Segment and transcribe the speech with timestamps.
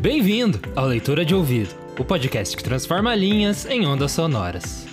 [0.00, 4.84] Bem-vindo ao Leitura de Ouvido, o podcast que transforma linhas em ondas sonoras.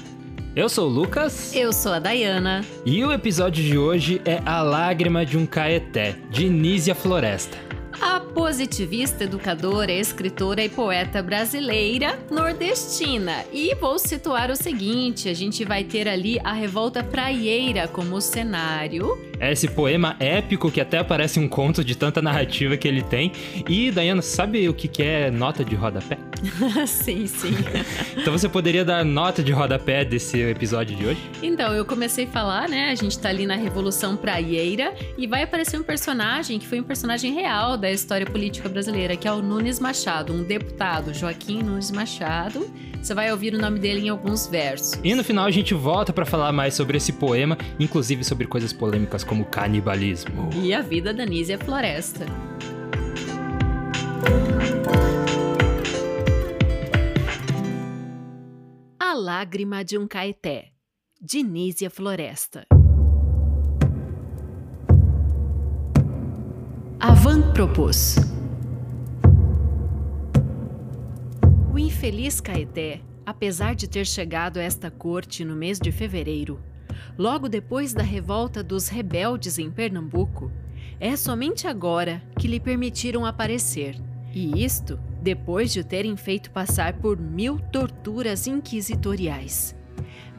[0.55, 1.55] Eu sou o Lucas.
[1.55, 2.63] Eu sou a Dayana.
[2.85, 7.57] E o episódio de hoje é A Lágrima de um Caeté, de Nízia Floresta
[8.01, 13.45] a positivista, educadora, escritora e poeta brasileira nordestina.
[13.51, 19.17] E vou situar o seguinte: a gente vai ter ali a revolta praieira como cenário.
[19.39, 23.31] É esse poema épico que até parece um conto de tanta narrativa que ele tem.
[23.67, 26.17] E, Dayana, sabe o que é nota de rodapé?
[26.87, 27.53] sim, sim.
[28.17, 31.19] então você poderia dar nota de rodapé desse episódio de hoje?
[31.41, 32.89] Então, eu comecei a falar, né?
[32.89, 36.83] A gente tá ali na Revolução Praieira e vai aparecer um personagem que foi um
[36.83, 41.91] personagem real da história política brasileira, que é o Nunes Machado, um deputado, Joaquim Nunes
[41.91, 42.69] Machado.
[43.01, 44.99] Você vai ouvir o nome dele em alguns versos.
[45.03, 48.73] E no final a gente volta para falar mais sobre esse poema, inclusive sobre coisas
[48.73, 50.49] polêmicas como canibalismo.
[50.53, 52.25] E a vida da Nízia Floresta.
[58.99, 60.71] A Lágrima de um Caeté,
[61.21, 62.65] de Nízia Floresta.
[66.99, 68.15] Avant propôs.
[71.73, 76.59] O infeliz Caeté, apesar de ter chegado a esta corte no mês de fevereiro,
[77.17, 80.51] logo depois da revolta dos rebeldes em Pernambuco,
[80.99, 83.95] é somente agora que lhe permitiram aparecer.
[84.33, 89.75] E isto depois de o terem feito passar por mil torturas inquisitoriais.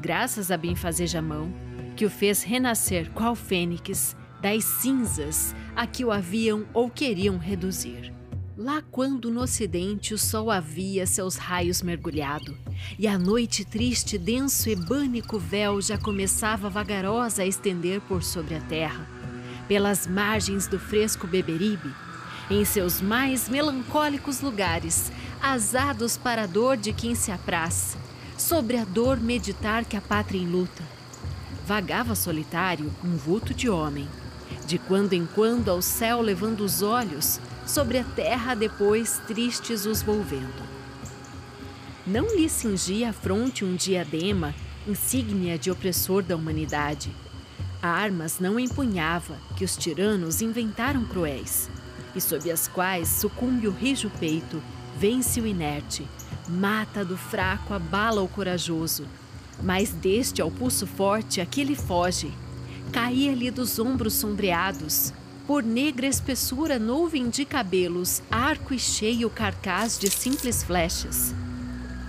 [0.01, 1.53] Graças a Benfazejamão,
[1.97, 8.16] que o fez renascer qual fênix das cinzas a que o haviam ou queriam reduzir.
[8.59, 12.57] Lá quando no ocidente o sol havia seus raios mergulhado,
[12.99, 18.55] e a noite triste, denso e bânico véu já começava vagarosa a estender por sobre
[18.55, 19.07] a terra,
[19.69, 21.95] pelas margens do fresco Beberibe,
[22.51, 27.95] em seus mais melancólicos lugares, asados para a dor de quem se apraz,
[28.39, 30.83] sobre a dor meditar que a pátria enluta.
[31.67, 34.09] Vagava solitário um vulto de homem,
[34.67, 40.01] de quando em quando ao céu levando os olhos, sobre a terra depois tristes os
[40.01, 40.65] volvendo.
[42.07, 44.55] Não lhe cingia a fronte um diadema,
[44.87, 47.11] insígnia de opressor da humanidade.
[47.83, 51.69] Armas não empunhava, que os tiranos inventaram cruéis,
[52.15, 54.63] e sob as quais sucumbe o rijo peito,
[54.97, 56.07] vence o inerte,
[56.49, 59.07] mata do fraco, abala o corajoso,
[59.63, 62.33] mas deste ao pulso forte aquele foge,
[62.93, 65.13] caía-lhe dos ombros sombreados,
[65.47, 71.33] por negra espessura nuvem de cabelos, arco e cheio carcaz de simples flechas.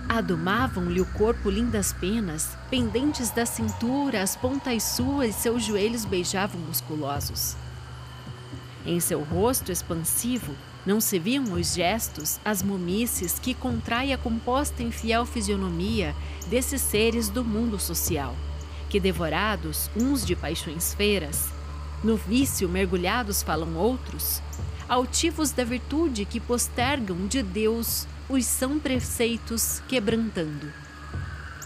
[0.08, 7.56] Adumavam-lhe o corpo lindas penas, pendentes da cintura, as pontas suas seus joelhos beijavam musculosos.
[8.84, 10.54] Em seu rosto expansivo,
[10.84, 16.14] não se viam os gestos, as momícias que contrai a composta e fiel fisionomia
[16.48, 18.34] desses seres do mundo social
[18.88, 21.50] que devorados uns de paixões feiras,
[22.02, 24.40] no vício mergulhados falam outros,
[24.88, 30.72] altivos da virtude que postergam de Deus os são preceitos quebrantando.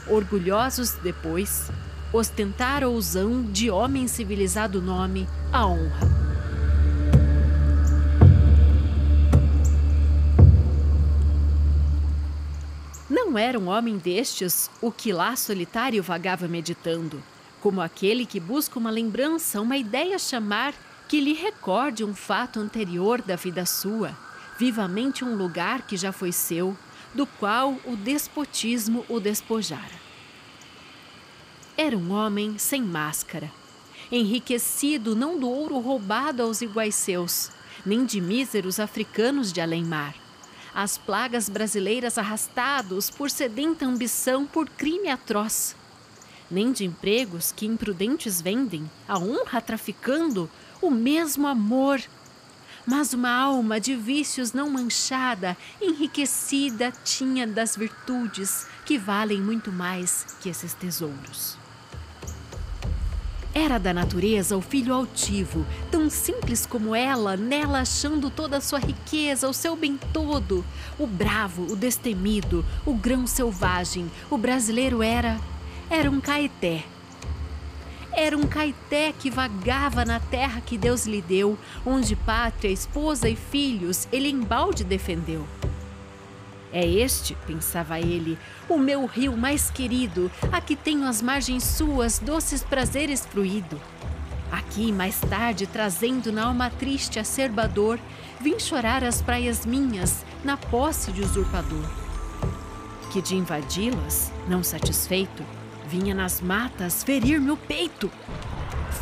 [0.07, 1.71] Orgulhosos depois,
[2.13, 6.23] ostentar ousão de homem civilizado nome a honra.
[13.09, 17.23] Não era um homem destes o que lá solitário vagava meditando,
[17.63, 20.75] como aquele que busca uma lembrança, uma ideia chamar
[21.09, 24.17] que lhe recorde um fato anterior da vida sua,
[24.59, 26.77] vivamente um lugar que já foi seu,
[27.15, 30.03] do qual o despotismo o despojara.
[31.77, 33.51] Era um homem sem máscara,
[34.11, 37.51] enriquecido não do ouro roubado aos iguais seus,
[37.87, 40.15] nem de míseros africanos de além-mar,
[40.75, 45.77] as plagas brasileiras arrastados por sedenta ambição por crime atroz.
[46.53, 50.51] Nem de empregos que imprudentes vendem, a honra traficando,
[50.83, 51.99] o mesmo amor.
[52.85, 60.27] Mas uma alma de vícios não manchada, enriquecida, tinha das virtudes que valem muito mais
[60.43, 61.57] que esses tesouros.
[63.55, 68.79] Era da natureza o filho altivo, tão simples como ela, nela achando toda a sua
[68.79, 70.63] riqueza, o seu bem todo.
[70.99, 75.41] O bravo, o destemido, o grão selvagem, o brasileiro era.
[75.95, 76.85] Era um caeté.
[78.15, 83.37] Era um caeté que vagava na terra que Deus lhe deu, onde pátria, esposa e
[83.37, 85.47] filhos ele embalde defendeu.
[86.73, 88.39] É este, pensava ele,
[88.71, 93.79] o meu rio mais querido, a que tenho as margens suas doces prazeres fluído.
[94.51, 97.99] Aqui, mais tarde, trazendo na alma triste acerbador,
[98.41, 101.85] vim chorar as praias minhas na posse de usurpador.
[103.13, 105.45] Que de invadi-las, não satisfeito,
[105.93, 108.11] vinha nas matas ferir meu peito.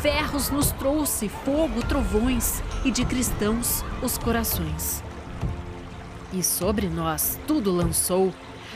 [0.01, 5.01] Ferros nos trouxe, fogo, trovões, e de cristãos os corações.
[6.33, 8.33] E sobre nós tudo lançou,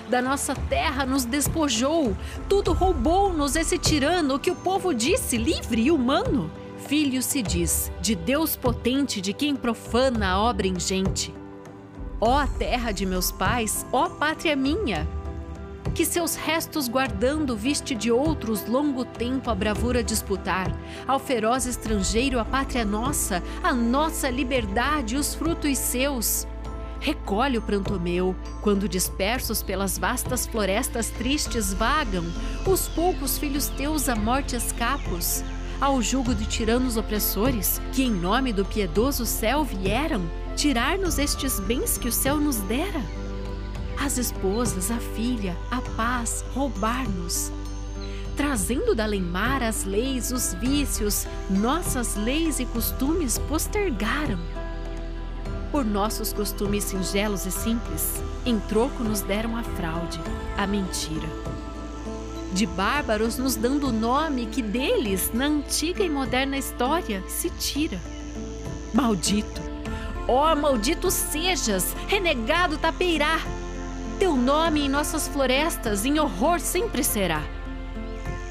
[0.09, 2.15] da nossa terra nos despojou,
[2.47, 6.49] tudo roubou-nos esse tirano que o povo disse livre e humano
[6.87, 11.33] filho se diz, de Deus potente, de quem profana a obra ingente.
[12.21, 15.07] Ó terra de meus pais, ó pátria minha,
[15.95, 20.69] que seus restos guardando viste de outros longo tempo a bravura disputar,
[21.07, 26.45] ao feroz estrangeiro a pátria nossa, a nossa liberdade, os frutos seus.
[26.99, 32.25] Recolhe o pranto meu, quando dispersos pelas vastas florestas tristes vagam
[32.67, 35.45] os poucos filhos teus a morte escapos
[35.79, 40.21] ao jugo de tiranos opressores, que em nome do piedoso céu vieram
[40.55, 43.24] tirar-nos estes bens que o céu nos dera?
[43.99, 47.51] As esposas, a filha, a paz, roubar-nos.
[48.35, 54.39] Trazendo da além-mar as leis, os vícios, nossas leis e costumes postergaram.
[55.71, 60.19] Por nossos costumes singelos e simples, em troco nos deram a fraude,
[60.57, 61.27] a mentira
[62.55, 67.99] de bárbaros nos dando o nome que deles, na antiga e moderna história, se tira.
[68.93, 69.61] Maldito!
[70.25, 73.41] Ó oh, maldito sejas, renegado tapeirá!
[74.19, 77.43] Teu nome em nossas florestas em horror sempre será.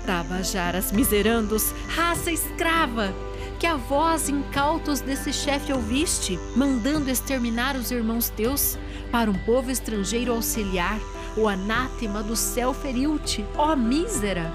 [0.04, 3.14] Tabajaras miserandos, raça escrava,
[3.58, 8.78] que a voz incautos desse chefe ouviste, mandando exterminar os irmãos teus,
[9.10, 10.98] para um povo estrangeiro auxiliar,
[11.34, 14.52] o anátema do céu feriu-te, ó mísera.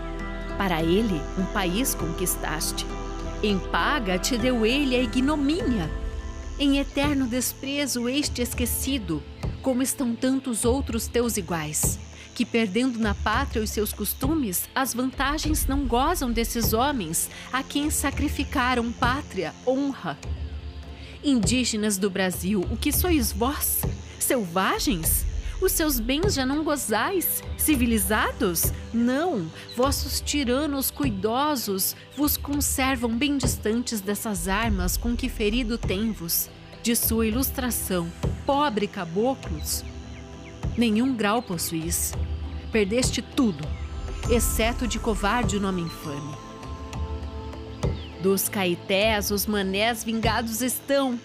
[0.59, 2.85] Para ele, um país conquistaste.
[3.41, 5.89] Em paga te deu ele a ignomínia.
[6.61, 9.23] Em eterno desprezo este esquecido,
[9.61, 11.97] como estão tantos outros teus iguais,
[12.35, 17.89] que perdendo na pátria os seus costumes, as vantagens não gozam desses homens a quem
[17.89, 20.19] sacrificaram pátria, honra.
[21.23, 23.79] Indígenas do Brasil, o que sois vós?
[24.19, 25.28] Selvagens?
[25.61, 27.43] Os seus bens já não gozais?
[27.57, 28.71] Civilizados?
[28.93, 36.49] Não, vossos tiranos cuidosos vos conservam bem distantes dessas armas com que ferido tem-vos.
[36.81, 38.09] De sua ilustração,
[38.45, 39.83] pobre caboclos,
[40.77, 42.13] nenhum grau possuís.
[42.71, 43.67] Perdeste tudo,
[44.29, 46.37] exceto de covarde o nome infame.
[48.23, 51.19] Dos caetés os manés vingados estão,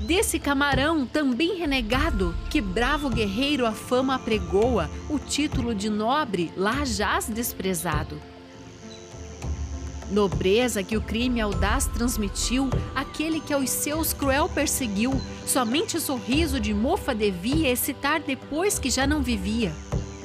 [0.00, 6.84] Desse camarão, também renegado, que bravo guerreiro a fama apregoa, o título de nobre lá
[6.84, 8.20] jaz desprezado.
[10.08, 16.72] Nobreza que o crime audaz transmitiu, aquele que aos seus cruel perseguiu, somente sorriso de
[16.72, 19.72] mofa devia excitar depois que já não vivia.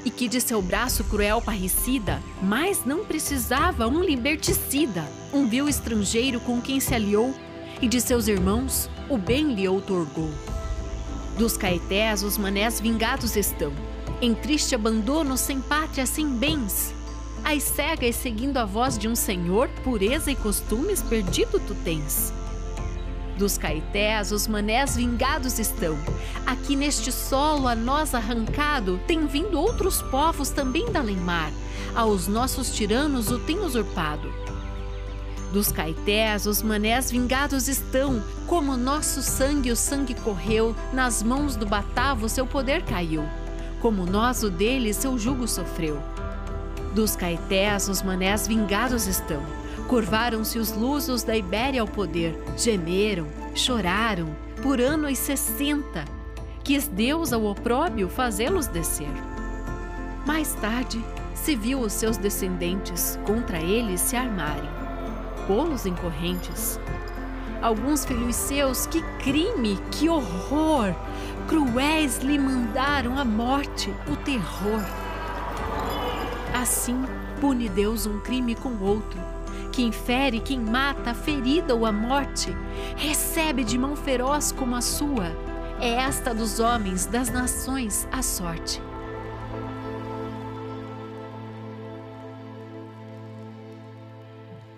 [0.06, 5.04] E que de seu braço cruel parricida, mais não precisava um liberticida,
[5.34, 7.34] um vil estrangeiro com quem se aliou,
[7.82, 10.32] e de seus irmãos, o bem lhe outorgou.
[11.38, 13.74] Dos caetés os manés vingados estão,
[14.22, 16.94] em triste abandono, sem pátria, sem bens.
[17.44, 22.32] As cegas seguindo a voz de um senhor, pureza e costumes perdido tu tens.
[23.38, 25.98] Dos caetés os manés vingados estão.
[26.46, 31.52] Aqui neste solo a nós arrancado, tem vindo outros povos também da além-mar.
[31.96, 34.43] Aos nossos tiranos o tem usurpado.
[35.54, 41.64] Dos caetés, os manés vingados estão, como nosso sangue o sangue correu, nas mãos do
[41.64, 43.24] Batavo seu poder caiu,
[43.80, 46.02] como nós o dele seu jugo sofreu.
[46.96, 49.44] Dos caetés, os manés vingados estão,
[49.88, 56.04] curvaram-se os lusos da Ibéria ao poder, gemeram, choraram, por anos sessenta,
[56.64, 59.14] quis Deus ao opróbio fazê-los descer.
[60.26, 61.00] Mais tarde,
[61.36, 64.83] se viu os seus descendentes contra eles se armarem
[65.48, 66.80] pô-los em correntes.
[67.62, 70.94] Alguns filhos seus, que crime, que horror!
[71.48, 74.84] Cruéis lhe mandaram a morte, o terror.
[76.54, 77.04] Assim,
[77.40, 79.20] pune Deus um crime com outro.
[79.72, 82.56] Quem fere, quem mata, a ferida ou a morte,
[82.96, 85.32] recebe de mão feroz como a sua.
[85.80, 88.82] É esta dos homens, das nações, a sorte.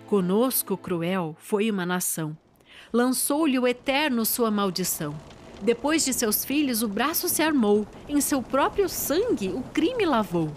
[0.06, 2.36] Conosco, cruel, foi uma nação.
[2.92, 5.12] Lançou-lhe o Eterno sua maldição.
[5.60, 10.52] Depois de seus filhos, o braço se armou, em seu próprio sangue o crime lavou.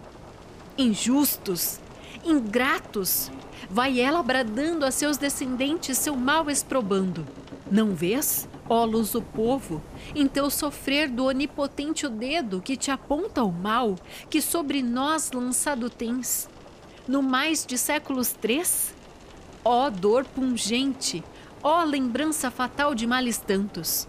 [0.78, 1.80] Injustos,
[2.24, 3.32] ingratos,
[3.72, 7.26] vai ela bradando a seus descendentes seu mal exprobando.
[7.72, 9.82] Não vês, ó luso povo,
[10.14, 13.96] em teu sofrer do onipotente o dedo que te aponta o mal
[14.30, 16.48] que sobre nós lançado tens?
[17.08, 18.94] No mais de séculos três?
[19.72, 21.24] Ó dor pungente,
[21.62, 24.08] ó lembrança fatal de males tantos!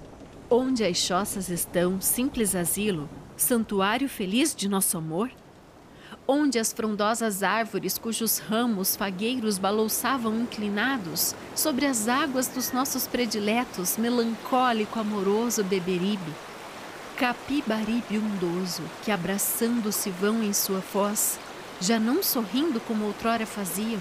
[0.48, 5.30] Onde as choças estão, simples asilo, santuário feliz de nosso amor?
[6.26, 13.98] Onde as frondosas árvores cujos ramos fagueiros balouçavam inclinados sobre as águas dos nossos prediletos,
[13.98, 16.32] melancólico, amoroso Beberibe?
[17.18, 21.38] Capibaribe undoso, que abraçando-se vão em sua foz,
[21.78, 24.00] já não sorrindo como outrora faziam,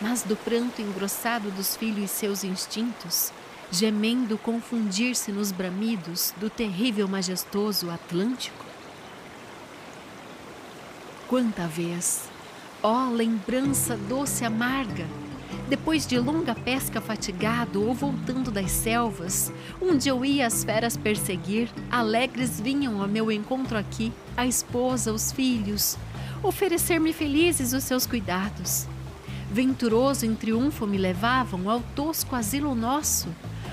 [0.00, 3.32] mas do pranto engrossado dos filhos e seus instintos,
[3.70, 8.64] gemendo confundir-se nos bramidos do terrível majestoso Atlântico?
[11.26, 12.28] Quanta vez,
[12.82, 15.06] ó lembrança doce amarga,
[15.68, 21.68] depois de longa pesca fatigado ou voltando das selvas, onde eu ia as feras perseguir,
[21.90, 25.98] alegres vinham ao meu encontro aqui, a esposa, os filhos,
[26.42, 28.86] oferecer-me felizes os seus cuidados.
[29.50, 33.28] Venturoso em triunfo me levavam ao tosco asilo nosso,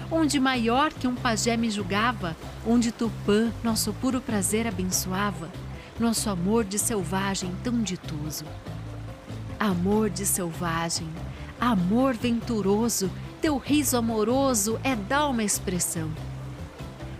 [0.10, 5.50] onde maior que um pajé me julgava, onde Tupã nosso puro prazer abençoava,
[6.00, 8.46] nosso amor de selvagem tão ditoso.
[9.60, 11.08] Amor de selvagem,
[11.60, 13.10] amor venturoso,
[13.42, 16.10] teu riso amoroso é uma expressão.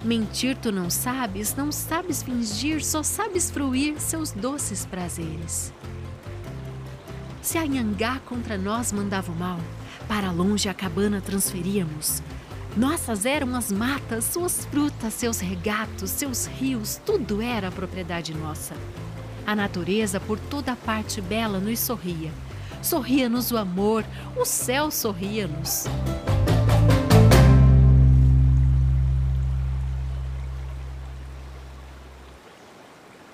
[0.04, 5.74] Mentir tu não sabes, não sabes fingir, só sabes fruir seus doces prazeres.
[7.46, 9.60] Se a Nhangá contra nós mandava o mal,
[10.08, 12.24] para longe a cabana transferíamos,
[12.76, 18.74] nossas eram as matas, suas frutas, seus regatos, seus rios, tudo era propriedade nossa.
[19.46, 22.32] A natureza por toda parte bela nos sorria.
[22.82, 24.04] Sorria-nos o amor,
[24.36, 25.84] o céu sorria-nos.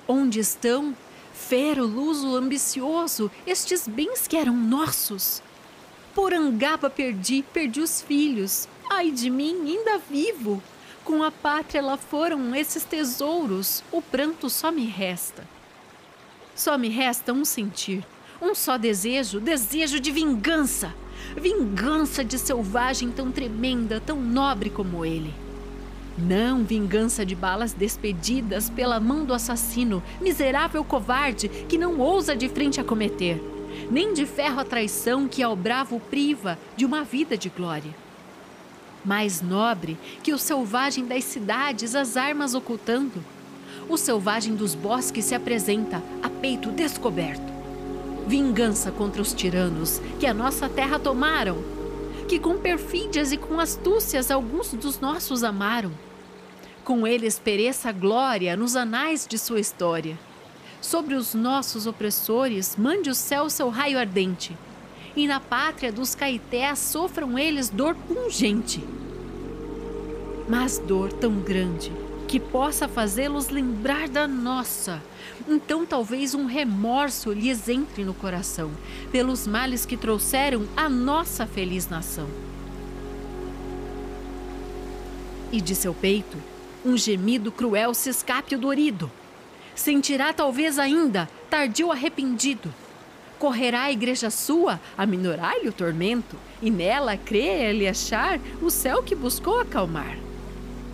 [0.05, 0.93] Onde estão,
[1.47, 5.41] fero, luso, ambicioso, estes bens que eram nossos?
[6.13, 10.61] Por Angaba perdi, perdi os filhos, Ai de mim, ainda vivo!
[11.05, 15.47] Com a pátria lá foram esses tesouros, o pranto só me resta.
[16.53, 18.05] Só me resta um sentir,
[18.41, 20.93] um só desejo, desejo de vingança.
[21.37, 25.33] Vingança de selvagem tão tremenda, tão nobre como ele.
[26.17, 32.49] Não vingança de balas despedidas pela mão do assassino, miserável covarde que não ousa de
[32.49, 33.41] frente a cometer,
[33.89, 37.93] nem de ferro a traição que ao bravo priva de uma vida de glória
[39.03, 43.23] mais nobre que o selvagem das cidades, as armas ocultando.
[43.89, 47.51] O selvagem dos bosques se apresenta a peito descoberto.
[48.27, 51.57] Vingança contra os tiranos que a nossa terra tomaram,
[52.31, 55.91] que com perfídias e com astúcias alguns dos nossos amaram.
[56.81, 60.17] Com eles pereça a glória nos anais de sua história.
[60.79, 64.57] Sobre os nossos opressores, mande o céu seu raio ardente
[65.13, 68.81] e na pátria dos caetés sofram eles dor pungente.
[70.47, 71.91] Mas dor tão grande
[72.31, 75.03] que possa fazê-los lembrar da nossa.
[75.49, 78.71] Então talvez um remorso lhes entre no coração
[79.11, 82.29] pelos males que trouxeram a nossa feliz nação.
[85.51, 86.37] E de seu peito,
[86.85, 89.11] um gemido cruel se escape o dorido.
[89.75, 92.73] Sentirá talvez ainda, tardio arrependido,
[93.37, 99.15] correrá à igreja sua a minorar-lhe o tormento, e nela crê-lhe achar o céu que
[99.15, 100.30] buscou acalmar.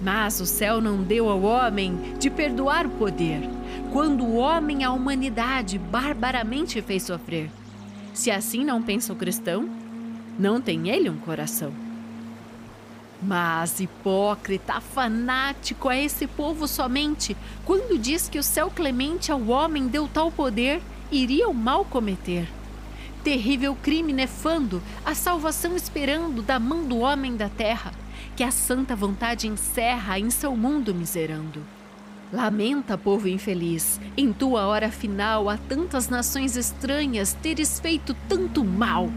[0.01, 3.41] Mas o céu não deu ao homem de perdoar o poder,
[3.91, 7.49] quando o homem a humanidade barbaramente fez sofrer.
[8.13, 9.69] Se assim não pensa o cristão,
[10.37, 11.71] não tem ele um coração.
[13.21, 17.35] Mas hipócrita, fanático é esse povo somente
[17.65, 22.47] quando diz que o céu clemente ao homem deu tal poder iria o mal cometer.
[23.23, 27.91] Terrível crime nefando, a salvação esperando da mão do homem da terra,
[28.35, 31.63] que a santa vontade encerra em seu mundo miserando.
[32.31, 39.09] Lamenta, povo infeliz, em tua hora final a tantas nações estranhas teres feito tanto mal.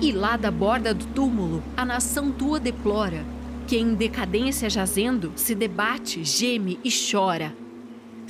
[0.00, 3.24] E lá da borda do túmulo a nação tua deplora,
[3.66, 7.54] que em decadência jazendo se debate, geme e chora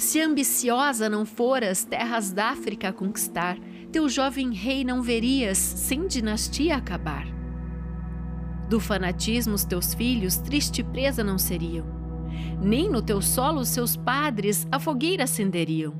[0.01, 3.59] se ambiciosa não foras terras da África a conquistar,
[3.93, 7.40] teu jovem rei não verias sem dinastia acabar.
[8.71, 11.85] Do fanatismo os teus filhos triste presa não seriam,
[12.63, 15.93] nem no teu solo seus padres a fogueira acenderiam.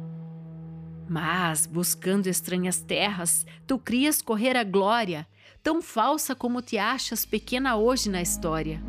[1.09, 5.27] Mas, buscando estranhas terras, tu crias correr a glória,
[5.65, 8.81] tão falsa como te achas pequena hoje na história.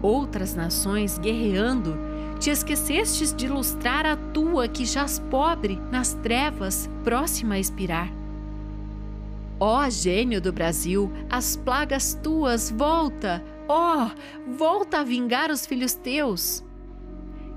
[0.00, 1.98] Outras nações guerreando,
[2.38, 8.19] te esquecestes de ilustrar a tua que jaz pobre nas trevas, próxima a expirar.
[9.62, 14.08] Ó gênio do Brasil, as plagas tuas volta, ó,
[14.56, 16.64] volta a vingar os filhos teus.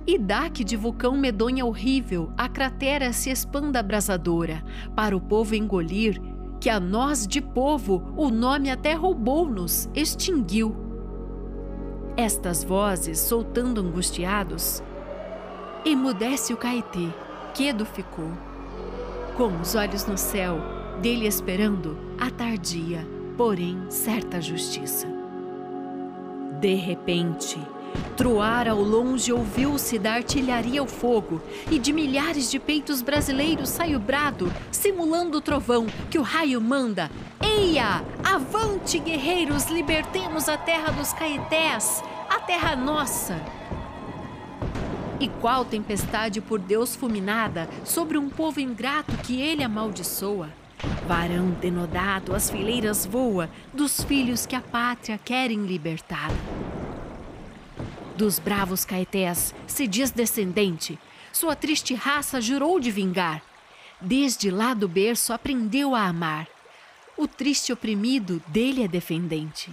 [0.05, 4.61] E dá que de vulcão medonha horrível a cratera se expanda abrasadora,
[4.93, 6.21] para o povo engolir,
[6.59, 10.75] que a nós de povo o nome até roubou-nos, extinguiu.
[12.17, 14.83] Estas vozes, soltando angustiados,
[15.85, 17.07] emudece o Caetê,
[17.53, 18.29] quedo ficou.
[19.37, 23.07] Com os olhos no céu, dele esperando a tardia,
[23.37, 25.07] porém certa justiça.
[26.59, 27.59] De repente,
[28.15, 33.95] Troar ao longe ouviu-se da artilharia o fogo, e de milhares de peitos brasileiros sai
[33.95, 37.09] o brado, simulando o trovão que o raio manda.
[37.41, 38.03] Eia!
[38.23, 43.41] Avante, guerreiros, libertemos a terra dos caetés, a terra nossa!
[45.19, 50.49] E qual tempestade por Deus fulminada sobre um povo ingrato que ele amaldiçoa?
[51.07, 56.29] Varão denodado, as fileiras voa dos filhos que a pátria querem libertar.
[58.15, 60.99] Dos bravos caetés se diz descendente,
[61.31, 63.41] sua triste raça jurou de vingar.
[63.99, 66.47] Desde lá do berço aprendeu a amar.
[67.17, 69.71] O triste oprimido dele é defendente.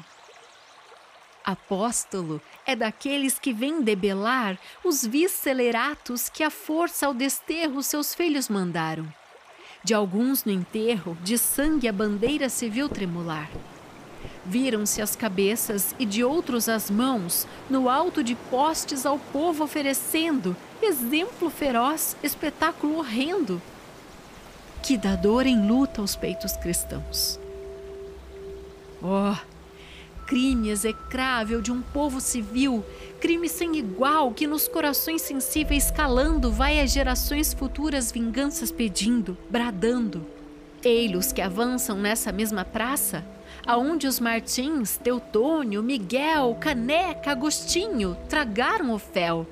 [1.44, 8.48] Apóstolo é daqueles que vêm debelar os visceleratos que a força ao desterro seus filhos
[8.48, 9.19] mandaram.
[9.82, 13.50] De alguns no enterro, de sangue a bandeira viu tremular.
[14.44, 20.56] Viram-se as cabeças e de outros as mãos, no alto de postes ao povo oferecendo,
[20.82, 23.60] exemplo feroz, espetáculo horrendo.
[24.82, 27.38] Que dá dor em luta aos peitos cristãos.
[29.02, 29.36] Oh,
[30.30, 32.84] crime execrável de um povo civil,
[33.20, 40.24] crime sem igual que nos corações sensíveis calando vai às gerações futuras vinganças pedindo, bradando.
[40.84, 43.24] Ei-los que avançam nessa mesma praça,
[43.66, 49.44] aonde os Martins, Teutônio, Miguel, Caneca, Agostinho tragaram o fel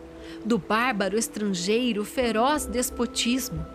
[0.44, 3.66] do bárbaro estrangeiro feroz despotismo.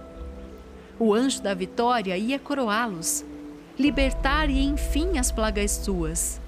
[0.98, 3.26] O anjo da vitória ia coroá-los,
[3.78, 6.42] libertar e enfim as plagas suas.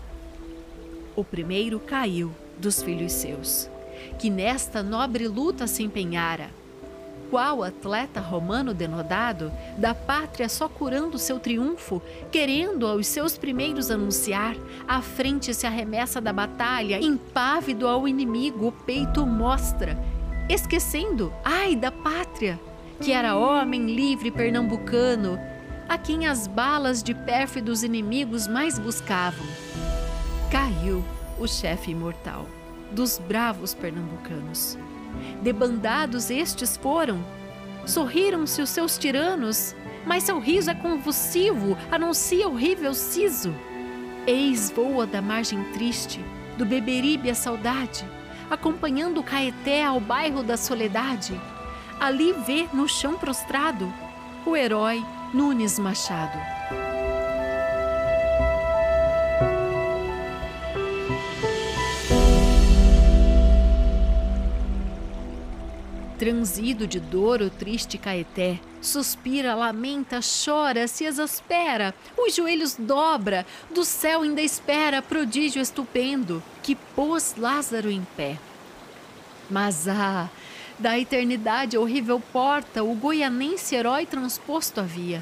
[1.15, 3.69] O primeiro caiu dos filhos seus,
[4.19, 6.49] que nesta nobre luta se empenhara
[7.29, 12.01] qual atleta romano denodado, da pátria só curando seu triunfo,
[12.31, 14.55] querendo aos seus primeiros anunciar,
[14.87, 19.97] à frente se arremessa da batalha, impávido ao inimigo o peito mostra,
[20.49, 22.59] esquecendo, ai da pátria,
[23.01, 25.39] que era homem livre pernambucano,
[25.89, 29.45] a quem as balas de pérfidos inimigos mais buscavam.
[30.55, 31.03] Caiu
[31.37, 32.47] o chefe imortal
[32.89, 34.77] dos bravos pernambucanos.
[35.41, 37.21] Debandados estes foram.
[37.85, 43.53] Sorriram-se os seus tiranos, mas seu riso é convulsivo, anuncia horrível siso.
[44.25, 46.23] Eis voa da margem triste,
[46.57, 48.05] do Beberibe a saudade,
[48.49, 51.37] acompanhando o Caeté ao bairro da Soledade.
[51.99, 53.93] Ali vê no chão prostrado
[54.45, 56.54] o herói Nunes Machado.
[66.17, 73.83] Transido de dor o triste Caeté, suspira, lamenta, chora, se exaspera, os joelhos dobra, do
[73.83, 78.37] céu ainda espera prodígio estupendo que pôs Lázaro em pé.
[79.49, 80.29] Mas ah,
[80.79, 85.21] da eternidade horrível porta o goianense herói transposto havia.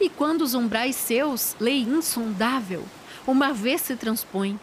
[0.00, 2.84] E quando os umbrais seus, lei insondável,
[3.24, 4.58] uma vez se transpõe,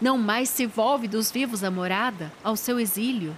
[0.00, 3.36] não mais se volve dos vivos a morada, ao seu exílio,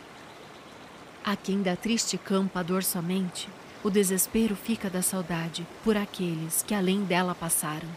[1.27, 3.49] a quem da triste campa a dor somente,
[3.83, 7.89] o desespero fica da saudade por aqueles que além dela passaram.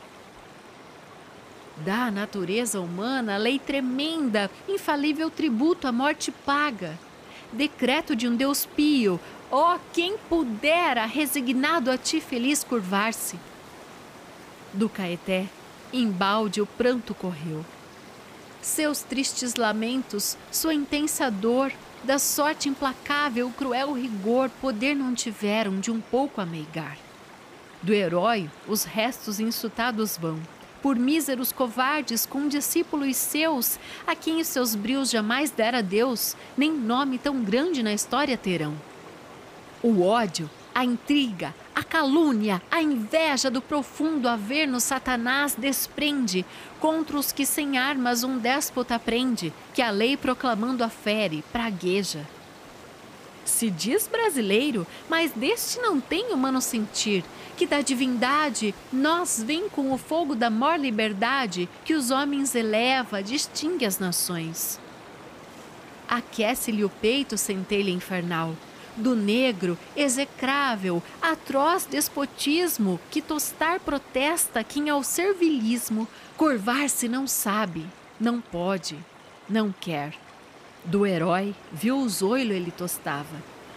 [1.86, 6.98] Da natureza humana, lei tremenda, infalível tributo a morte paga.
[7.54, 9.20] Decreto de um Deus pio,
[9.52, 13.39] ó oh, quem pudera, resignado a ti feliz curvar-se.
[14.74, 15.46] Do Caeté,
[15.94, 17.63] embalde o pranto correu.
[18.60, 21.72] Seus tristes lamentos, sua intensa dor,
[22.04, 26.98] da sorte implacável, o cruel rigor, poder não tiveram de um pouco ameigar.
[27.82, 30.40] Do herói, os restos insultados vão,
[30.82, 36.72] por míseros covardes com discípulos seus, a quem os seus brios jamais dera Deus, nem
[36.72, 38.74] nome tão grande na história terão.
[39.82, 46.46] O ódio, a intriga, a calúnia, a inveja do profundo averno Satanás desprende
[46.78, 52.28] contra os que sem armas um déspota prende, que a lei proclamando afere, pragueja.
[53.46, 57.24] Se diz brasileiro, mas deste não tem humano sentir,
[57.56, 63.24] que da divindade nós vem com o fogo da maior liberdade que os homens eleva,
[63.24, 64.78] distingue as nações.
[66.10, 68.54] Aquece-lhe o peito centelha infernal,
[69.00, 76.08] do negro, execrável, atroz despotismo que tostar protesta quem ao servilismo
[76.38, 77.86] curvar-se não sabe,
[78.20, 78.98] não pode,
[79.50, 80.14] não quer.
[80.86, 83.36] Do herói, viu o zoilo ele tostava.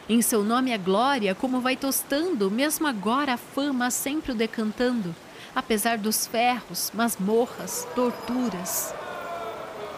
[0.09, 5.15] Em seu nome a glória, como vai tostando, mesmo agora a fama sempre o decantando,
[5.55, 8.95] apesar dos ferros, masmorras, torturas.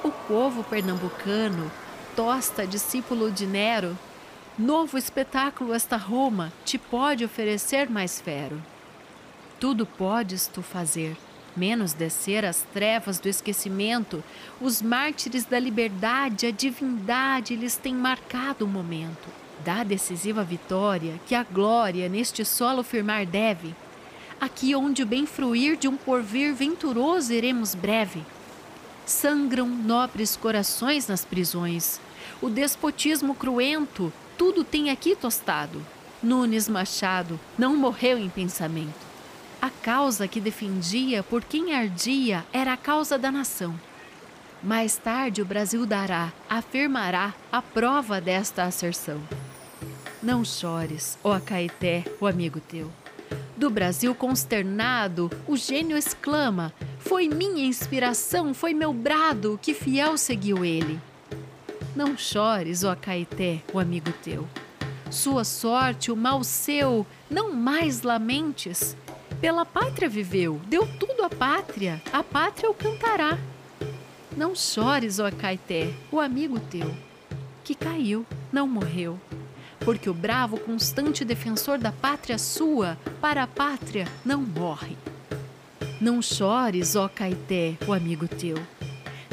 [0.03, 1.71] O povo pernambucano
[2.15, 3.99] tosta discípulo de Nero,
[4.57, 8.63] Novo espetáculo esta Roma te pode oferecer mais fero.
[9.59, 11.17] Tudo podes tu fazer,
[11.57, 14.23] menos descer às trevas do esquecimento.
[14.61, 19.29] Os mártires da liberdade, a divindade lhes tem marcado o momento.
[19.65, 23.75] Da decisiva vitória que a glória neste solo firmar deve.
[24.41, 28.23] Aqui onde o bem fruir de um porvir venturoso iremos breve.
[29.05, 32.01] Sangram nobres corações nas prisões.
[32.41, 35.85] O despotismo cruento tudo tem aqui tostado.
[36.23, 39.05] Nunes Machado não morreu em pensamento.
[39.61, 43.75] A causa que defendia por quem ardia era a causa da nação.
[44.63, 49.21] Mais tarde o Brasil dará, afirmará a prova desta asserção.
[50.23, 52.91] Não chores, ó Acaeté, o amigo teu.
[53.57, 60.65] Do Brasil consternado, o gênio exclama: Foi minha inspiração, foi meu brado que fiel seguiu
[60.65, 60.99] ele.
[61.95, 64.49] Não chores, ó Caeté, o amigo teu.
[65.13, 68.97] Sua sorte, o mal seu, não mais lamentes.
[69.41, 73.39] Pela pátria viveu, deu tudo à pátria, a pátria o cantará.
[74.37, 76.93] Não chores, ó Caeté, o amigo teu,
[77.63, 79.17] que caiu, não morreu.
[79.79, 84.97] Porque o bravo, constante defensor da pátria sua, para a pátria não morre.
[86.01, 88.57] Não chores, ó Caeté, o amigo teu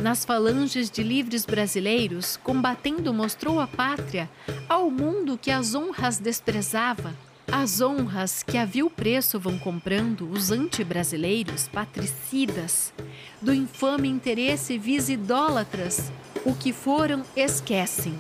[0.02, 4.30] nas falanges de livres brasileiros, combatendo mostrou a pátria
[4.68, 7.16] ao mundo que as honras desprezava.
[7.52, 12.94] As honras que a vil preço vão comprando os anti-brasileiros, patricidas,
[13.42, 16.12] do infame interesse vis idólatras,
[16.46, 18.18] o que foram esquecem.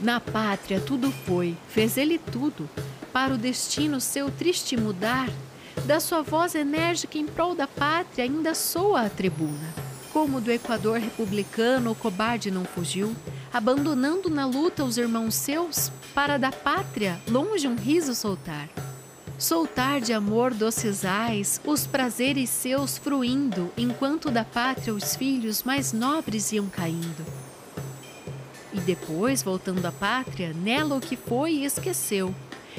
[0.00, 2.68] Na pátria tudo foi, fez ele tudo,
[3.12, 5.28] para o destino seu triste mudar,
[5.84, 9.89] da sua voz enérgica em prol da pátria ainda soa a tribuna.
[10.12, 13.14] Como do Equador republicano o cobarde não fugiu,
[13.52, 18.68] abandonando na luta os irmãos seus, para da pátria longe um riso soltar.
[19.38, 25.92] Soltar de amor doces ais os prazeres seus fruindo, enquanto da pátria os filhos mais
[25.92, 27.24] nobres iam caindo.
[28.72, 32.34] E depois, voltando à pátria, nela o que foi esqueceu.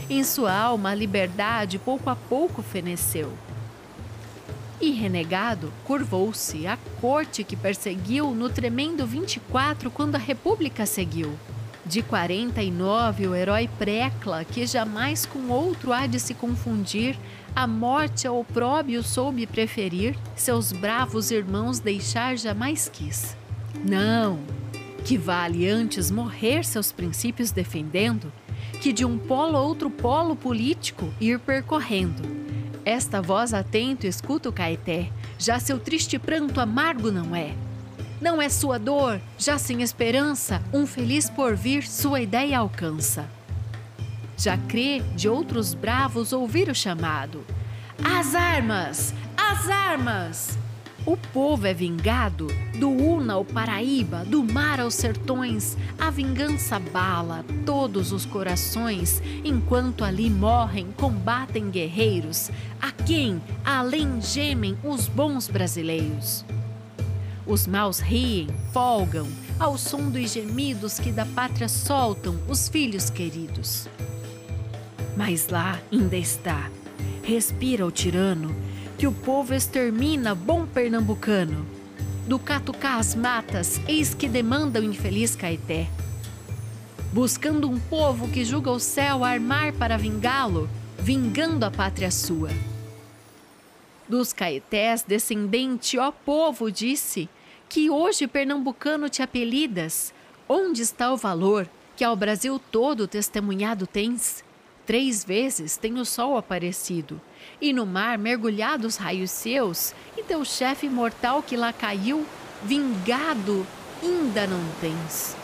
[0.09, 3.31] Em sua alma a liberdade pouco a pouco feneceu
[4.81, 11.37] e, renegado, curvou-se à corte que perseguiu no tremendo 24 quando a República seguiu.
[11.85, 17.17] De 49, o herói Precla, que jamais com outro há de se confundir,
[17.55, 23.35] a morte ao opróbio soube preferir, seus bravos irmãos deixar jamais quis.
[23.87, 24.39] Não,
[25.03, 28.31] que vale antes morrer seus princípios defendendo,
[28.81, 32.40] que de um polo a outro polo político ir percorrendo
[32.85, 37.53] esta voz atento escuta o Caeté, já seu triste pranto amargo não é.
[38.21, 43.27] Não é sua dor, já sem esperança, um feliz porvir sua ideia alcança.
[44.37, 47.43] Já crê de outros bravos ouvir o chamado.
[48.03, 49.13] As armas!
[49.37, 50.61] As armas!
[51.03, 57.43] O povo é vingado, do Una ao Paraíba, do mar aos sertões, a vingança bala
[57.65, 66.45] todos os corações, enquanto ali morrem, combatem guerreiros, a quem além gemem os bons brasileiros.
[67.47, 69.27] Os maus riem, folgam,
[69.59, 73.89] ao som dos gemidos que da pátria soltam os filhos queridos.
[75.17, 76.69] Mas lá ainda está,
[77.23, 78.55] respira o tirano,
[79.01, 81.65] que o povo extermina bom pernambucano.
[82.27, 85.89] Do catucá às matas, eis que demanda o infeliz Caeté.
[87.11, 92.51] Buscando um povo que julga o céu armar para vingá-lo, vingando a pátria sua.
[94.07, 97.27] Dos Caetés, descendente, ó povo, disse,
[97.67, 100.13] que hoje pernambucano te apelidas,
[100.47, 104.43] onde está o valor que ao Brasil todo testemunhado tens?
[104.85, 107.19] Três vezes tem o sol aparecido,
[107.62, 112.26] e no mar mergulhado os raios seus, e teu chefe mortal que lá caiu,
[112.63, 113.65] vingado,
[114.02, 115.36] ainda não tens.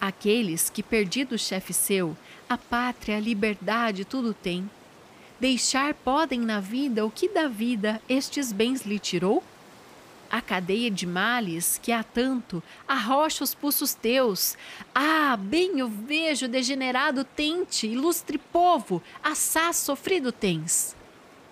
[0.00, 2.16] Aqueles que, perdido o chefe seu,
[2.48, 4.68] a pátria, a liberdade, tudo têm,
[5.40, 9.42] deixar podem na vida o que da vida estes bens lhe tirou?
[10.34, 14.58] A cadeia de males que há tanto arrocha os pulsos teus.
[14.92, 20.96] Ah, bem o vejo degenerado tente, ilustre povo, assaz sofrido tens.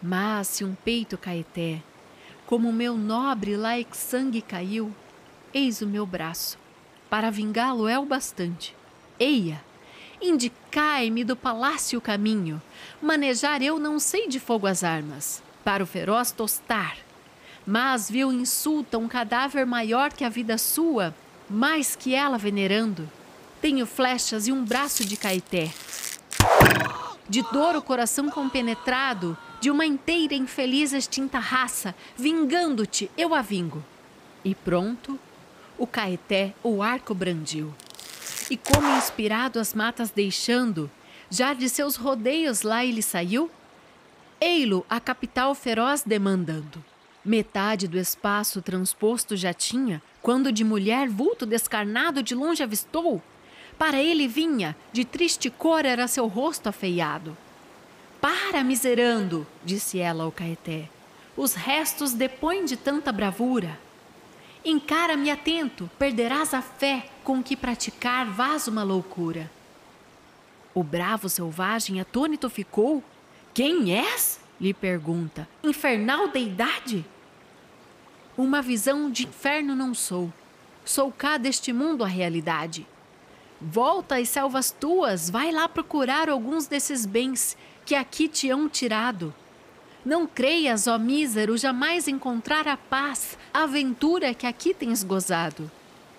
[0.03, 1.81] Mas se um peito caeté,
[2.45, 4.92] como meu nobre laic sangue caiu,
[5.55, 6.59] eis o meu braço,
[7.09, 8.75] para vingá-lo é o bastante.
[9.16, 9.62] Eia,
[10.21, 12.61] indicai-me do palácio o caminho,
[13.01, 16.97] manejar eu não sei de fogo as armas, para o feroz tostar,
[17.66, 21.14] mas viu insulta um cadáver maior que a vida sua,
[21.48, 23.09] mais que ela venerando.
[23.61, 25.70] Tenho flechas e um braço de caeté.
[27.29, 33.83] De dor o coração compenetrado, de uma inteira infeliz extinta raça, vingando-te, eu a vingo.
[34.44, 35.18] E pronto,
[35.79, 37.72] o caeté o arco brandiu.
[38.51, 40.90] E como inspirado as matas deixando,
[41.31, 43.51] já de seus rodeios lá ele saiu?
[44.40, 46.85] Ei-lo a capital feroz demandando.
[47.25, 53.23] Metade do espaço transposto já tinha, quando de mulher vulto descarnado de longe avistou.
[53.79, 57.37] Para ele vinha, de triste cor era seu rosto afeiado.
[58.21, 60.89] Para, miserando, disse ela ao Caeté.
[61.37, 63.79] Os restos depõem de tanta bravura.
[64.65, 69.51] Encara-me atento, perderás a fé com que praticar vás uma loucura.
[70.75, 73.03] O bravo selvagem atônito ficou.
[73.55, 74.41] Quem és?
[74.61, 75.49] lhe pergunta.
[75.63, 77.05] Infernal deidade?
[78.37, 80.33] Uma visão de inferno não sou.
[80.87, 82.87] Sou cá deste mundo a realidade.
[83.61, 89.35] Volta às selvas tuas, vai lá procurar alguns desses bens que aqui te hão tirado.
[90.03, 95.71] Não creias, ó mísero, jamais encontrar a paz, a aventura que aqui tens gozado.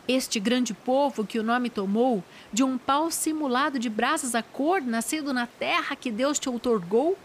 [0.08, 4.84] Este grande povo que o nome tomou, de um pau simulado de brasas a cor,
[4.84, 7.18] nascido na terra que Deus te outorgou,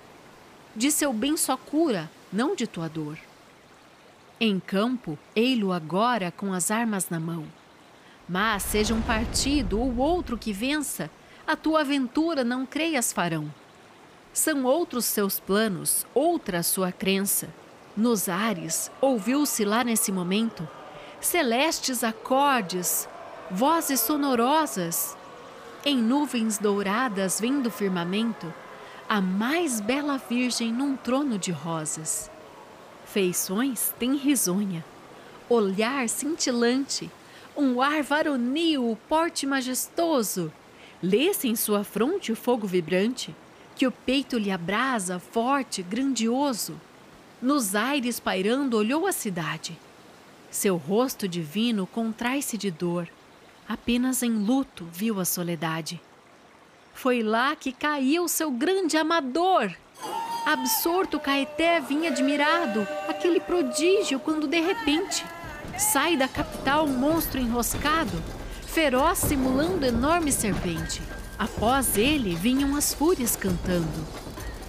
[0.75, 3.28] de seu bem só cura, não de tua dor.
[4.41, 7.45] Em campo, ei-lo agora com as armas na mão.
[8.29, 11.11] Mas seja um partido ou outro que vença,
[11.45, 13.53] a tua aventura não creias farão.
[14.33, 17.49] São outros seus planos, outra sua crença.
[17.97, 20.69] Nos ares, ouviu-se lá nesse momento,
[21.21, 23.09] celestes acordes,
[23.51, 25.17] vozes sonorosas.
[25.85, 28.55] Em nuvens douradas vem do firmamento
[29.09, 32.31] a mais bela Virgem num trono de rosas.
[33.13, 34.85] Feições tem risonha,
[35.49, 37.11] olhar cintilante,
[37.57, 40.53] um ar varonil, porte majestoso.
[41.03, 43.35] Lê-se em sua fronte o fogo vibrante,
[43.75, 46.79] que o peito lhe abrasa, forte, grandioso.
[47.41, 49.79] Nos aires pairando olhou a cidade.
[50.51, 53.09] Seu rosto divino contrai-se de dor,
[53.67, 55.99] apenas em luto viu a soledade.
[56.93, 59.73] Foi lá que caiu seu grande amador.
[60.49, 65.23] Absorto, Caeté vinha admirado aquele prodígio quando de repente
[65.77, 68.23] sai da capital um monstro enroscado,
[68.67, 71.03] feroz simulando enorme serpente.
[71.39, 74.07] Após ele vinham as fúrias cantando.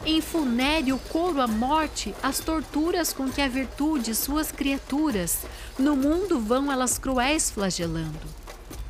[0.06, 5.46] Em funéreo coro a morte, as torturas com que a virtude suas criaturas
[5.78, 8.20] no mundo vão elas cruéis flagelando.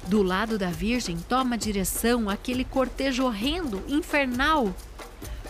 [0.07, 4.73] Do lado da Virgem toma direção aquele cortejo horrendo, infernal.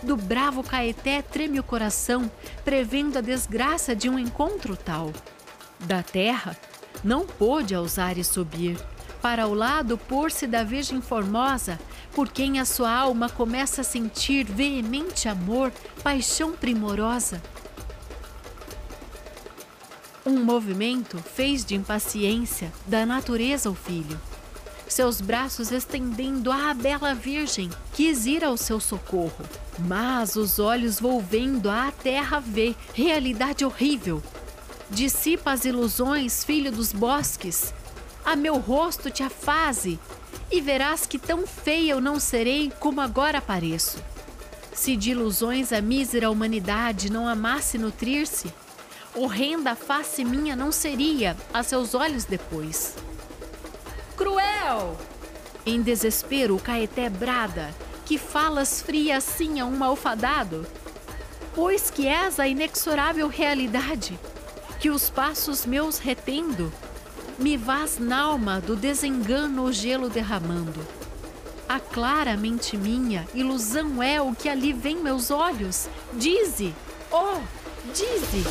[0.02, 2.30] Do bravo Caeté treme o coração,
[2.64, 5.12] prevendo a desgraça de um encontro tal.
[5.80, 6.56] Da terra,
[7.04, 8.78] não pôde aos ares subir,
[9.20, 11.78] para o lado pôr-se da Virgem Formosa,
[12.12, 15.70] por quem a sua alma começa a sentir veemente amor,
[16.02, 17.40] paixão primorosa.
[20.24, 24.18] Um movimento fez de impaciência da natureza o filho
[24.92, 29.44] seus braços estendendo à bela Virgem, quis ir ao seu socorro.
[29.78, 34.22] Mas os olhos volvendo à terra vê realidade horrível.
[34.90, 37.72] Dissipa as ilusões, filho dos bosques.
[38.24, 39.98] A meu rosto te afaze,
[40.50, 43.98] e verás que tão feia eu não serei como agora pareço.
[44.72, 48.52] Se de ilusões a mísera humanidade não amasse nutrir-se,
[49.14, 52.94] horrenda face minha não seria a seus olhos depois
[54.20, 54.98] cruel!
[55.64, 60.66] Em desespero, o Caeté brada: Que falas fria assim a um malfadado?
[61.54, 64.20] Pois que és a inexorável realidade,
[64.78, 66.70] que os passos meus retendo,
[67.38, 70.86] me vás n'alma do desengano o gelo derramando.
[71.66, 71.80] A
[72.36, 75.88] mente minha, ilusão é o que ali vem meus olhos.
[76.12, 76.74] Dize,
[77.10, 77.40] oh,
[77.94, 78.44] dize.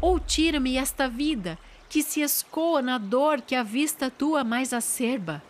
[0.00, 1.58] Ou tira-me esta vida,
[1.92, 5.42] que se escoa na dor que a vista tua mais acerba.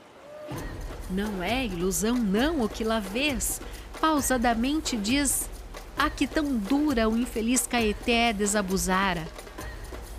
[1.09, 3.61] Não é ilusão, não, o que lá vês.
[4.01, 5.49] Pausadamente diz:
[5.97, 9.25] Ah, que tão dura o infeliz Caeté desabusara.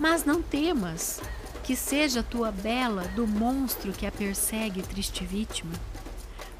[0.00, 1.20] Mas não temas,
[1.62, 5.74] que seja tua bela do monstro que a persegue, triste vítima.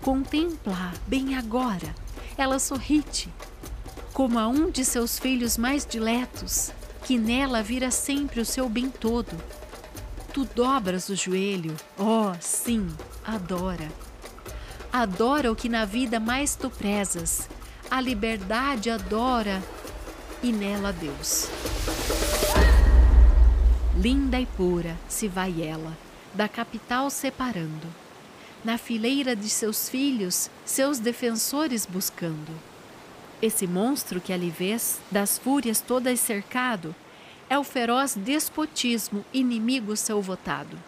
[0.03, 1.95] Contempla bem agora,
[2.37, 3.33] ela sorri-te,
[4.13, 6.71] como a um de seus filhos mais diletos,
[7.05, 9.37] que nela vira sempre o seu bem todo.
[10.33, 12.89] Tu dobras o joelho, oh, sim,
[13.25, 13.89] adora.
[14.91, 17.49] Adora o que na vida mais tu prezas,
[17.91, 19.63] a liberdade adora
[20.43, 21.49] e nela Deus.
[23.97, 25.97] Linda e pura se vai ela,
[26.33, 27.87] da capital separando,
[28.65, 32.74] na fileira de seus filhos, seus defensores buscando.
[33.45, 36.95] Esse monstro que ali vês, das fúrias todas cercado,
[37.51, 40.79] é o feroz despotismo, inimigo seu votado.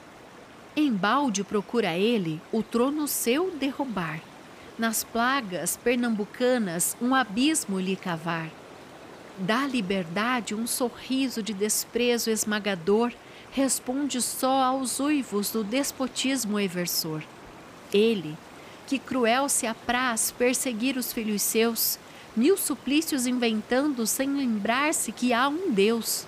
[0.74, 4.22] Embalde procura ele o trono seu derrubar,
[4.78, 8.50] nas plagas pernambucanas um abismo lhe cavar
[9.38, 13.12] Dá liberdade um sorriso de desprezo esmagador,
[13.52, 17.22] responde só aos uivos do despotismo eversor.
[17.92, 18.34] Ele,
[18.86, 21.98] que cruel se apraz perseguir os filhos seus,
[22.36, 26.26] mil suplícios inventando sem lembrar-se que há um Deus.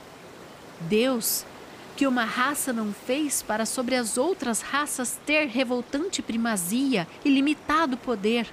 [0.81, 1.45] Deus,
[1.97, 7.97] que uma raça não fez para sobre as outras raças ter revoltante primazia e limitado
[7.97, 8.49] poder.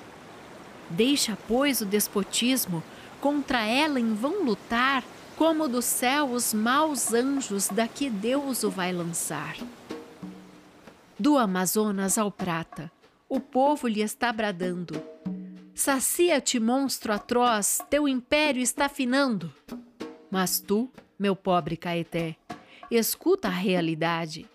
[0.89, 2.83] Deixa, pois, o despotismo,
[3.21, 5.03] contra ela em vão lutar,
[5.35, 9.55] como do céu os maus anjos daqui Deus o vai lançar.
[11.17, 12.91] Do Amazonas ao Prata,
[13.29, 15.01] o povo lhe está bradando.
[15.75, 19.53] Sacia-te, monstro atroz, teu império está finando.
[20.31, 22.35] Mas tu, meu pobre Caeté,
[22.89, 24.49] escuta a realidade.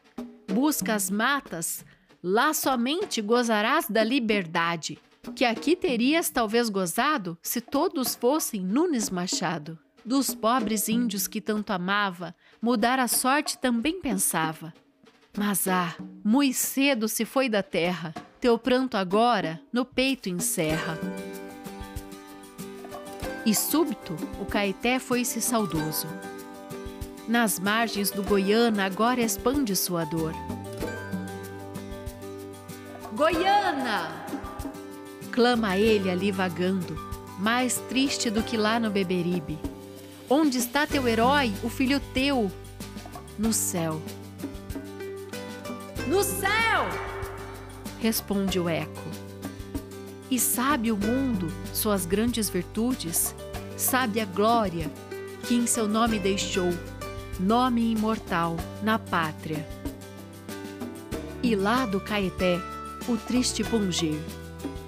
[0.53, 1.85] Busca as matas,
[2.21, 4.99] lá somente gozarás da liberdade
[5.35, 9.79] que aqui terias talvez gozado se todos fossem Nunes Machado.
[10.05, 14.73] Dos pobres índios que tanto amava, mudar a sorte também pensava.
[15.37, 20.99] Mas ah, muito cedo se foi da terra, teu pranto agora no peito encerra.
[23.47, 26.07] E súbito o Caeté foi-se saudoso.
[27.29, 30.35] Nas margens do Goiânia agora expande sua dor.
[33.13, 34.21] Goiânia!
[35.31, 36.95] clama ele ali vagando,
[37.39, 39.59] mais triste do que lá no Beberibe.
[40.29, 42.51] Onde está teu herói, o filho teu?
[43.39, 44.01] No céu.
[46.11, 46.89] No céu!
[48.01, 49.09] Responde o eco.
[50.29, 53.33] E sabe o mundo suas grandes virtudes?
[53.77, 54.91] Sabe a glória
[55.45, 56.69] que em seu nome deixou,
[57.39, 59.65] nome imortal na pátria.
[61.45, 62.59] E lá do Caeté,
[63.09, 64.19] o triste pungir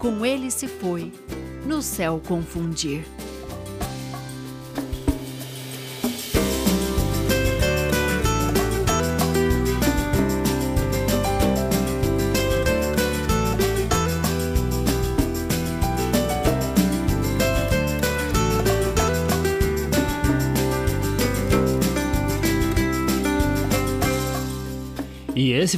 [0.00, 1.12] com ele se foi,
[1.64, 3.04] no céu confundir.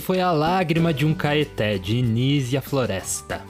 [0.05, 3.41] Foi A Lágrima de um Caeté, de Inise a Floresta.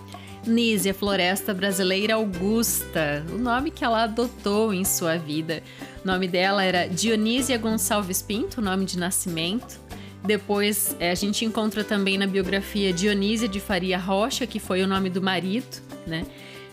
[0.46, 5.64] Nízia Floresta Brasileira Augusta, o nome que ela adotou em sua vida.
[6.04, 9.80] O nome dela era Dionísia Gonçalves Pinto, nome de nascimento.
[10.22, 14.86] Depois é, a gente encontra também na biografia Dionísia de Faria Rocha, que foi o
[14.86, 16.24] nome do marido, né?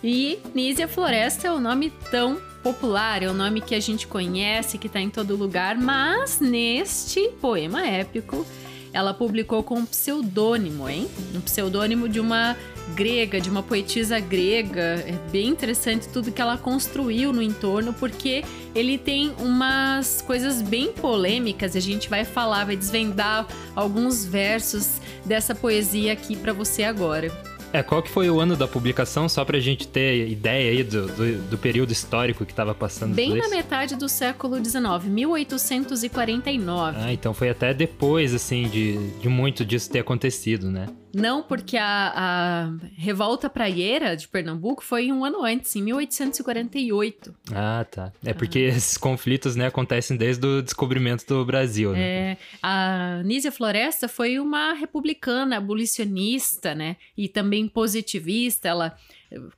[0.04, 4.78] E Nízia Floresta é o nome tão popular, é o nome que a gente conhece,
[4.78, 8.46] que está em todo lugar, mas neste poema épico
[8.94, 11.08] ela publicou com um pseudônimo, hein?
[11.34, 12.58] Um pseudônimo de uma
[12.96, 15.04] grega, de uma poetisa grega.
[15.08, 18.44] É bem interessante tudo que ela construiu no entorno, porque
[18.76, 21.76] ele tem umas coisas bem polêmicas.
[21.76, 27.51] A gente vai falar, vai desvendar alguns versos dessa poesia aqui para você agora.
[27.74, 31.08] É, qual que foi o ano da publicação, só pra gente ter ideia aí do,
[31.08, 36.98] do, do período histórico que estava passando Bem na metade do século XIX, 1849.
[37.00, 40.88] Ah, então foi até depois, assim, de, de muito disso ter acontecido, né?
[41.14, 47.34] Não, porque a, a revolta praieira de Pernambuco foi um ano antes, em 1848.
[47.54, 48.12] Ah, tá.
[48.24, 48.76] É porque ah.
[48.76, 52.00] esses conflitos, né, acontecem desde o descobrimento do Brasil, né?
[52.02, 58.98] É, a Nísia Floresta foi uma republicana abolicionista, né, e também positivista, ela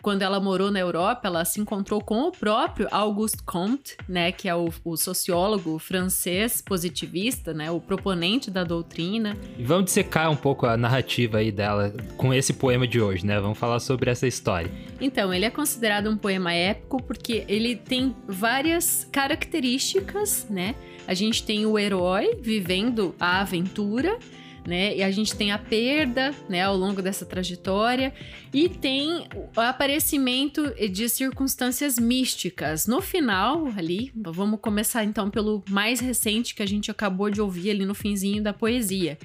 [0.02, 4.48] quando ela morou na Europa, ela se encontrou com o próprio Auguste Comte, né, que
[4.48, 9.38] é o, o sociólogo francês positivista, né, o proponente da doutrina.
[9.58, 13.40] E vamos dissecar um pouco a narrativa aí dela com esse poema de hoje, né?
[13.40, 14.72] Vamos falar sobre essa história.
[15.00, 20.76] Então, ele é considerado um poema épico porque ele tem várias características, né?
[21.08, 24.18] A gente tem o herói vivendo a aventura,
[24.66, 24.96] né?
[24.96, 28.14] E a gente tem a perda, né, ao longo dessa trajetória
[28.54, 32.88] e tem o aparecimento de circunstâncias místicas.
[32.88, 37.72] No final, ali, vamos começar então pelo mais recente que a gente acabou de ouvir
[37.72, 39.18] ali no finzinho da poesia.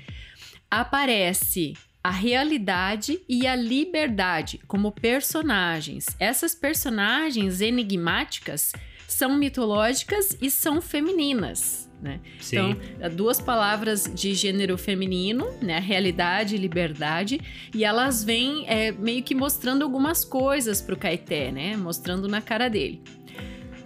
[0.70, 6.06] Aparece a realidade e a liberdade como personagens.
[6.18, 8.72] Essas personagens enigmáticas
[9.06, 11.87] são mitológicas e são femininas.
[12.00, 12.20] Né?
[12.46, 12.76] Então,
[13.16, 15.80] duas palavras de gênero feminino, né?
[15.80, 17.40] Realidade e liberdade.
[17.74, 21.76] E elas vêm é, meio que mostrando algumas coisas pro Caeté, né?
[21.76, 23.02] Mostrando na cara dele.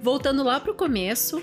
[0.03, 1.43] Voltando lá pro começo,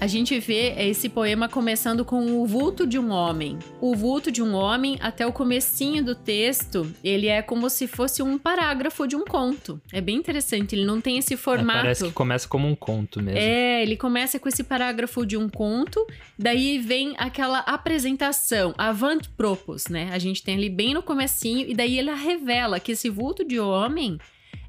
[0.00, 3.58] a gente vê esse poema começando com o vulto de um homem.
[3.80, 8.22] O vulto de um homem, até o comecinho do texto, ele é como se fosse
[8.22, 9.80] um parágrafo de um conto.
[9.92, 11.78] É bem interessante, ele não tem esse é, formato.
[11.78, 13.40] É, parece que começa como um conto mesmo.
[13.40, 16.06] É, ele começa com esse parágrafo de um conto,
[16.38, 20.10] daí vem aquela apresentação, avant propos, né?
[20.12, 23.58] A gente tem ali bem no comecinho, e daí ele revela que esse vulto de
[23.58, 24.18] homem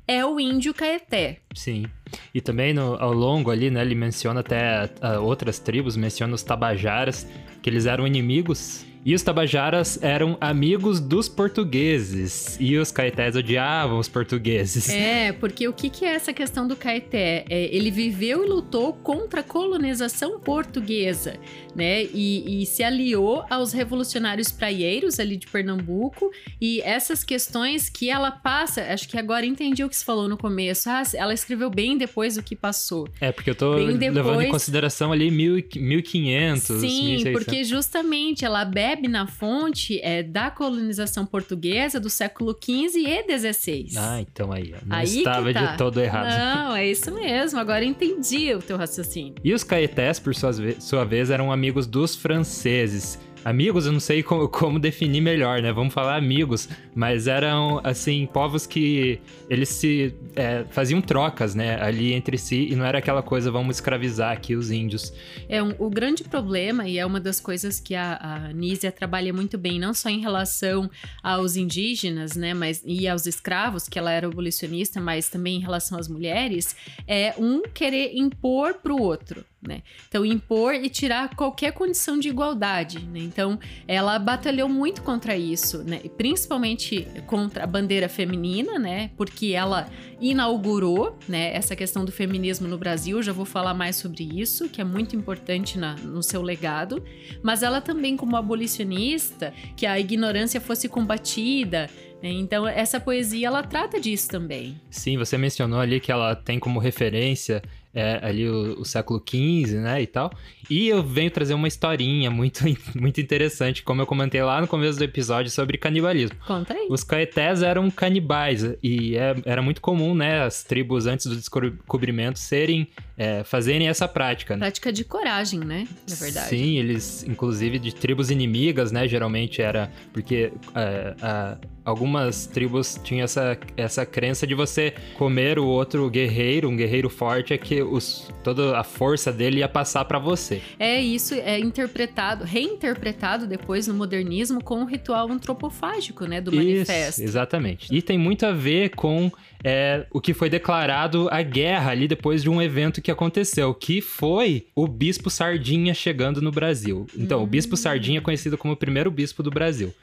[0.08, 1.40] é o índio Caeté.
[1.54, 1.86] Sim.
[2.34, 6.44] E também no, ao longo ali, né, ele menciona até uh, outras tribos, menciona os
[6.44, 7.28] Tabajaras,
[7.62, 12.58] que eles eram inimigos e os Tabajaras eram amigos dos portugueses.
[12.60, 14.90] E os caetés odiavam os portugueses.
[14.90, 17.46] É, porque o que, que é essa questão do caeté?
[17.50, 21.40] É, ele viveu e lutou contra a colonização portuguesa,
[21.74, 22.04] né?
[22.14, 26.30] E, e, se aliou aos revolucionários praieiros ali de Pernambuco.
[26.60, 30.36] E essas questões que ela passa, acho que agora entendi o que você falou no
[30.36, 30.90] começo.
[30.90, 33.08] Ah, ela escreveu bem depois do que passou.
[33.22, 34.14] É, porque eu tô depois...
[34.14, 37.32] levando em consideração ali mil, 1500, Sim, 1600.
[37.32, 43.90] porque justamente ela bebe na fonte é, da colonização portuguesa do século XV e XVI.
[43.98, 45.66] Ah, então aí, não aí estava tá.
[45.66, 46.38] de todo errado.
[46.38, 49.36] Não, é isso mesmo, agora entendi o teu raciocínio.
[49.44, 54.24] E os caetés, por sua, sua vez, eram amigos dos franceses amigos, eu não sei
[54.24, 55.72] como, como, definir melhor, né?
[55.72, 59.20] Vamos falar amigos, mas eram, assim, povos que
[59.50, 63.78] eles se é, faziam trocas, né, ali entre si, e não era aquela coisa, vamos
[63.78, 65.14] escravizar aqui os índios.
[65.48, 69.34] É, um, o grande problema, e é uma das coisas que a, a Nízia trabalha
[69.34, 70.90] muito bem, não só em relação
[71.24, 75.98] aos indígenas, né, mas, e aos escravos, que ela era abolicionista, mas também em relação
[75.98, 76.76] às mulheres,
[77.08, 79.46] é um querer impor para o outro.
[79.68, 79.84] Né?
[80.08, 83.00] Então, impor e tirar qualquer condição de igualdade.
[83.00, 83.20] Né?
[83.20, 86.00] Então, ela batalhou muito contra isso, né?
[86.18, 89.12] principalmente contra a bandeira feminina, né?
[89.18, 89.90] porque ela
[90.22, 93.22] inaugurou né, essa questão do feminismo no Brasil.
[93.22, 97.04] Já vou falar mais sobre isso, que é muito importante na, no seu legado.
[97.44, 101.90] Mas ela também, como abolicionista, que a ignorância fosse combatida,
[102.22, 102.30] né?
[102.30, 104.80] então, essa poesia ela trata disso também.
[104.90, 107.62] Sim, você mencionou ali que ela tem como referência
[107.94, 110.32] é, ali o, o, século XV, né, e tal.
[110.70, 112.64] E eu venho trazer uma historinha muito,
[112.96, 116.38] muito interessante, como eu comentei lá no começo do episódio sobre canibalismo.
[116.46, 116.88] Conta aí.
[116.90, 122.40] Os caetés eram canibais e é, era muito comum, né, as tribos antes do descobrimento
[122.40, 122.88] serem,
[123.18, 124.56] é, fazerem essa prática.
[124.56, 124.62] Né?
[124.62, 126.50] Prática de coragem, né, na verdade.
[126.50, 131.58] Sim, eles, inclusive, de tribos inimigas, né, geralmente era porque é, a,
[131.88, 137.54] algumas tribos tinham essa, essa crença de você comer o outro guerreiro, um guerreiro forte,
[137.54, 140.57] é que os, toda a força dele ia passar para você.
[140.80, 147.22] É, isso é interpretado, reinterpretado depois no modernismo com o ritual antropofágico, né, do manifesto.
[147.22, 147.94] Isso, exatamente.
[147.94, 149.32] E tem muito a ver com
[149.64, 154.02] é, o que foi declarado a guerra ali depois de um evento que aconteceu, que
[154.02, 157.06] foi o Bispo Sardinha chegando no Brasil.
[157.18, 157.44] Então, hum.
[157.44, 159.94] o Bispo Sardinha é conhecido como o primeiro bispo do Brasil.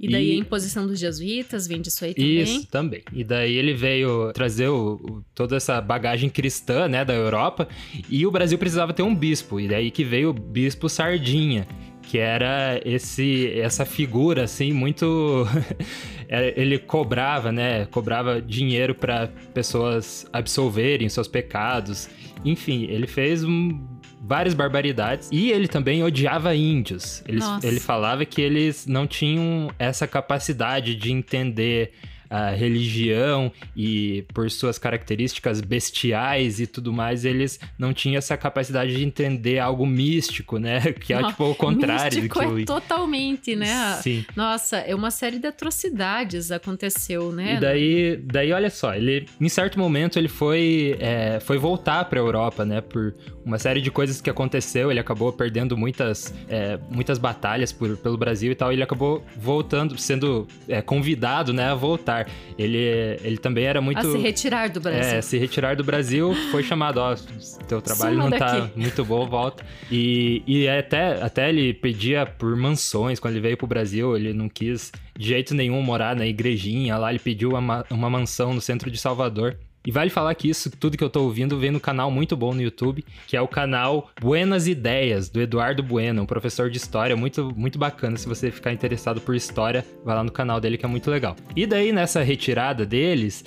[0.00, 0.32] E daí e...
[0.32, 2.42] a imposição dos jesuítas vem disso aí também?
[2.42, 3.02] Isso, também.
[3.12, 7.68] E daí ele veio trazer o, o, toda essa bagagem cristã, né, da Europa,
[8.10, 9.60] e o Brasil precisava ter um bispo.
[9.60, 11.68] E daí que veio o bispo Sardinha,
[12.02, 15.46] que era esse essa figura assim muito
[16.32, 17.86] ele cobrava, né?
[17.86, 22.08] Cobrava dinheiro para pessoas absolverem seus pecados.
[22.44, 23.86] Enfim, ele fez um,
[24.20, 25.28] várias barbaridades.
[25.30, 27.22] E ele também odiava índios.
[27.26, 31.92] Ele, ele falava que eles não tinham essa capacidade de entender
[32.32, 38.96] a religião e por suas características bestiais e tudo mais, eles não tinham essa capacidade
[38.96, 40.80] de entender algo místico, né?
[41.02, 43.98] Que é não, tipo o contrário do que é totalmente, né?
[44.00, 44.24] Sim.
[44.36, 47.56] Nossa, é uma série de atrocidades aconteceu, né?
[47.56, 52.18] E daí, daí olha só, ele em certo momento ele foi é, foi voltar para
[52.18, 52.80] a Europa, né?
[52.80, 53.14] Por
[53.44, 58.16] uma série de coisas que aconteceu, ele acabou perdendo muitas é, muitas batalhas por, pelo
[58.16, 62.28] Brasil e tal, e ele acabou voltando, sendo é, convidado, né, a voltar.
[62.58, 62.78] Ele,
[63.22, 63.98] ele também era muito.
[63.98, 65.18] A se retirar do Brasil.
[65.18, 67.14] É, se retirar do Brasil, foi chamado, ó,
[67.66, 68.68] teu trabalho Suma não tá daqui.
[68.68, 69.64] tá muito bom, volta.
[69.90, 74.48] E, e até, até ele pedia por mansões quando ele veio pro Brasil, ele não
[74.48, 78.90] quis de jeito nenhum morar na igrejinha lá, ele pediu uma, uma mansão no centro
[78.90, 79.56] de Salvador.
[79.84, 82.54] E vale falar que isso, tudo que eu tô ouvindo, vem no canal muito bom
[82.54, 87.16] no YouTube, que é o canal Buenas Ideias, do Eduardo Bueno, um professor de história
[87.16, 88.16] muito, muito bacana.
[88.16, 91.36] Se você ficar interessado por história, vai lá no canal dele que é muito legal.
[91.56, 93.44] E daí, nessa retirada deles,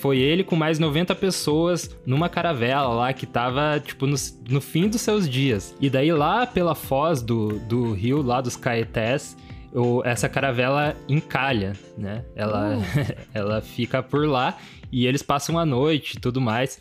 [0.00, 4.16] foi ele com mais 90 pessoas numa caravela lá que tava, tipo, no,
[4.48, 5.74] no fim dos seus dias.
[5.80, 9.36] E daí, lá pela foz do, do rio, lá dos Caetés,
[9.72, 12.24] o, essa caravela encalha, né?
[12.36, 12.82] Ela, uh.
[13.32, 14.58] ela fica por lá
[14.90, 16.78] e eles passam a noite e tudo mais.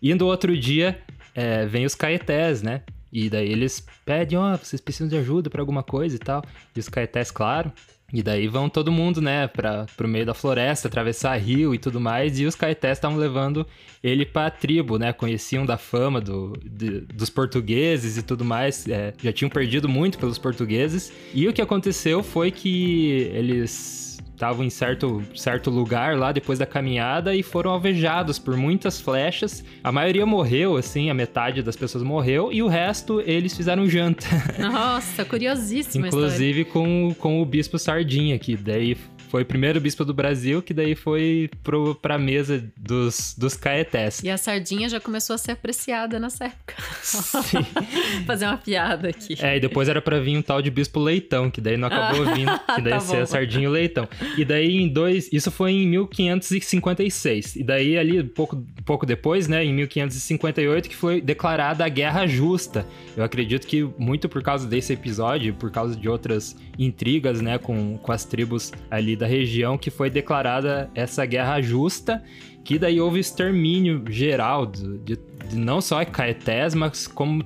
[0.00, 1.00] E no outro dia,
[1.34, 2.82] é, vem os caetés, né?
[3.12, 6.42] E daí eles pedem, ó, oh, vocês precisam de ajuda para alguma coisa e tal.
[6.74, 7.70] E os caetés, claro,
[8.12, 11.98] e daí vão todo mundo, né, para pro meio da floresta, atravessar rio e tudo
[11.98, 12.38] mais.
[12.38, 13.66] E os caetés estavam levando
[14.02, 15.12] ele pra tribo, né?
[15.12, 18.86] Conheciam da fama do, de, dos portugueses e tudo mais.
[18.86, 21.12] É, já tinham perdido muito pelos portugueses.
[21.32, 24.01] E o que aconteceu foi que eles
[24.34, 29.64] estavam em certo, certo lugar lá depois da caminhada e foram alvejados por muitas flechas.
[29.82, 34.26] A maioria morreu, assim, a metade das pessoas morreu e o resto eles fizeram janta.
[34.58, 36.06] Nossa, curiosíssimo.
[36.06, 38.96] Inclusive com, com o bispo Sardinha, que daí
[39.32, 44.22] foi o primeiro bispo do Brasil, que daí foi pro, pra mesa dos, dos caetés.
[44.22, 46.74] E a sardinha já começou a ser apreciada nessa época.
[47.02, 47.64] Sim.
[48.28, 49.34] Fazer uma piada aqui.
[49.40, 52.28] É, e depois era pra vir um tal de bispo leitão, que daí não acabou
[52.28, 54.06] ah, vindo, que daí tá ser a sardinha e leitão.
[54.36, 55.30] E daí em dois.
[55.32, 57.56] Isso foi em 1556.
[57.56, 62.86] E daí ali, pouco, pouco depois, né, em 1558, que foi declarada a Guerra Justa.
[63.16, 67.96] Eu acredito que muito por causa desse episódio, por causa de outras intrigas, né, com,
[67.96, 72.20] com as tribos ali da região que foi declarada essa guerra justa,
[72.64, 75.18] que daí houve extermínio geral de, de,
[75.48, 77.44] de não só Caetés, mas como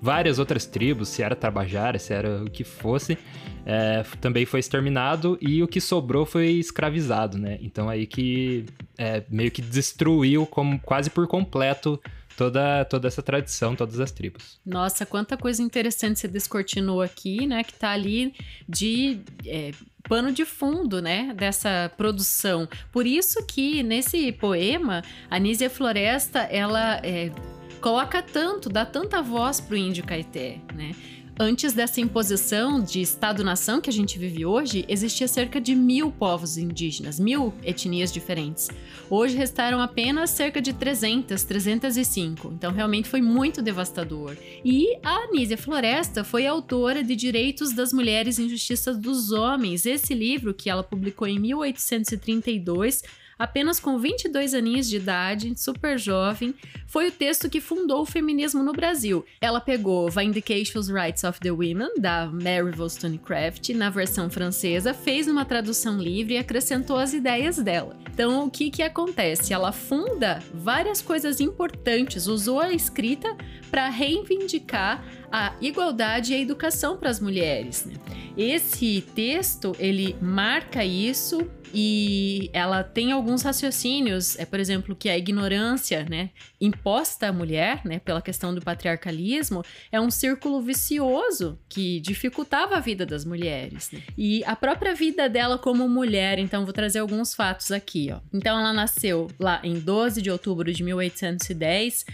[0.00, 3.18] várias outras tribos, se era Tabajara, se era o que fosse,
[3.66, 7.58] é, também foi exterminado e o que sobrou foi escravizado, né?
[7.60, 8.64] Então aí que
[8.96, 12.00] é, meio que destruiu como, quase por completo
[12.38, 14.60] toda, toda essa tradição, todas as tribos.
[14.64, 17.64] Nossa, quanta coisa interessante você descortinou aqui, né?
[17.64, 18.32] Que tá ali
[18.68, 19.72] de é,
[20.08, 22.68] pano de fundo, né, dessa produção.
[22.92, 27.32] Por isso que nesse poema, a Nízia Floresta, ela é,
[27.80, 30.94] coloca tanto, dá tanta voz pro índio Caeté, né?
[31.40, 36.58] Antes dessa imposição de Estado-nação que a gente vive hoje, existia cerca de mil povos
[36.58, 38.68] indígenas, mil etnias diferentes.
[39.08, 42.52] Hoje restaram apenas cerca de 300, 305.
[42.52, 44.36] Então realmente foi muito devastador.
[44.64, 50.14] E a Anísia Floresta foi autora de Direitos das Mulheres e Justiça dos Homens, esse
[50.14, 53.04] livro que ela publicou em 1832
[53.38, 56.54] apenas com 22 aninhos de idade, super jovem,
[56.86, 59.24] foi o texto que fundou o feminismo no Brasil.
[59.40, 65.44] Ela pegou Vindication's Rights of the Women, da Mary Wollstonecraft, na versão francesa, fez uma
[65.44, 67.96] tradução livre e acrescentou as ideias dela.
[68.12, 69.52] Então, o que que acontece?
[69.52, 73.36] Ela funda várias coisas importantes, usou a escrita
[73.70, 77.84] para reivindicar a igualdade e a educação para as mulheres.
[77.84, 77.94] Né?
[78.36, 85.16] Esse texto ele marca isso e ela tem alguns raciocínios, é por exemplo que a
[85.16, 92.00] ignorância, né, imposta à mulher, né, pela questão do patriarcalismo, é um círculo vicioso que
[92.00, 93.90] dificultava a vida das mulheres.
[93.90, 94.02] Né?
[94.16, 98.20] E a própria vida dela como mulher, então vou trazer alguns fatos aqui, ó.
[98.32, 102.04] Então ela nasceu lá em 12 de outubro de 1810.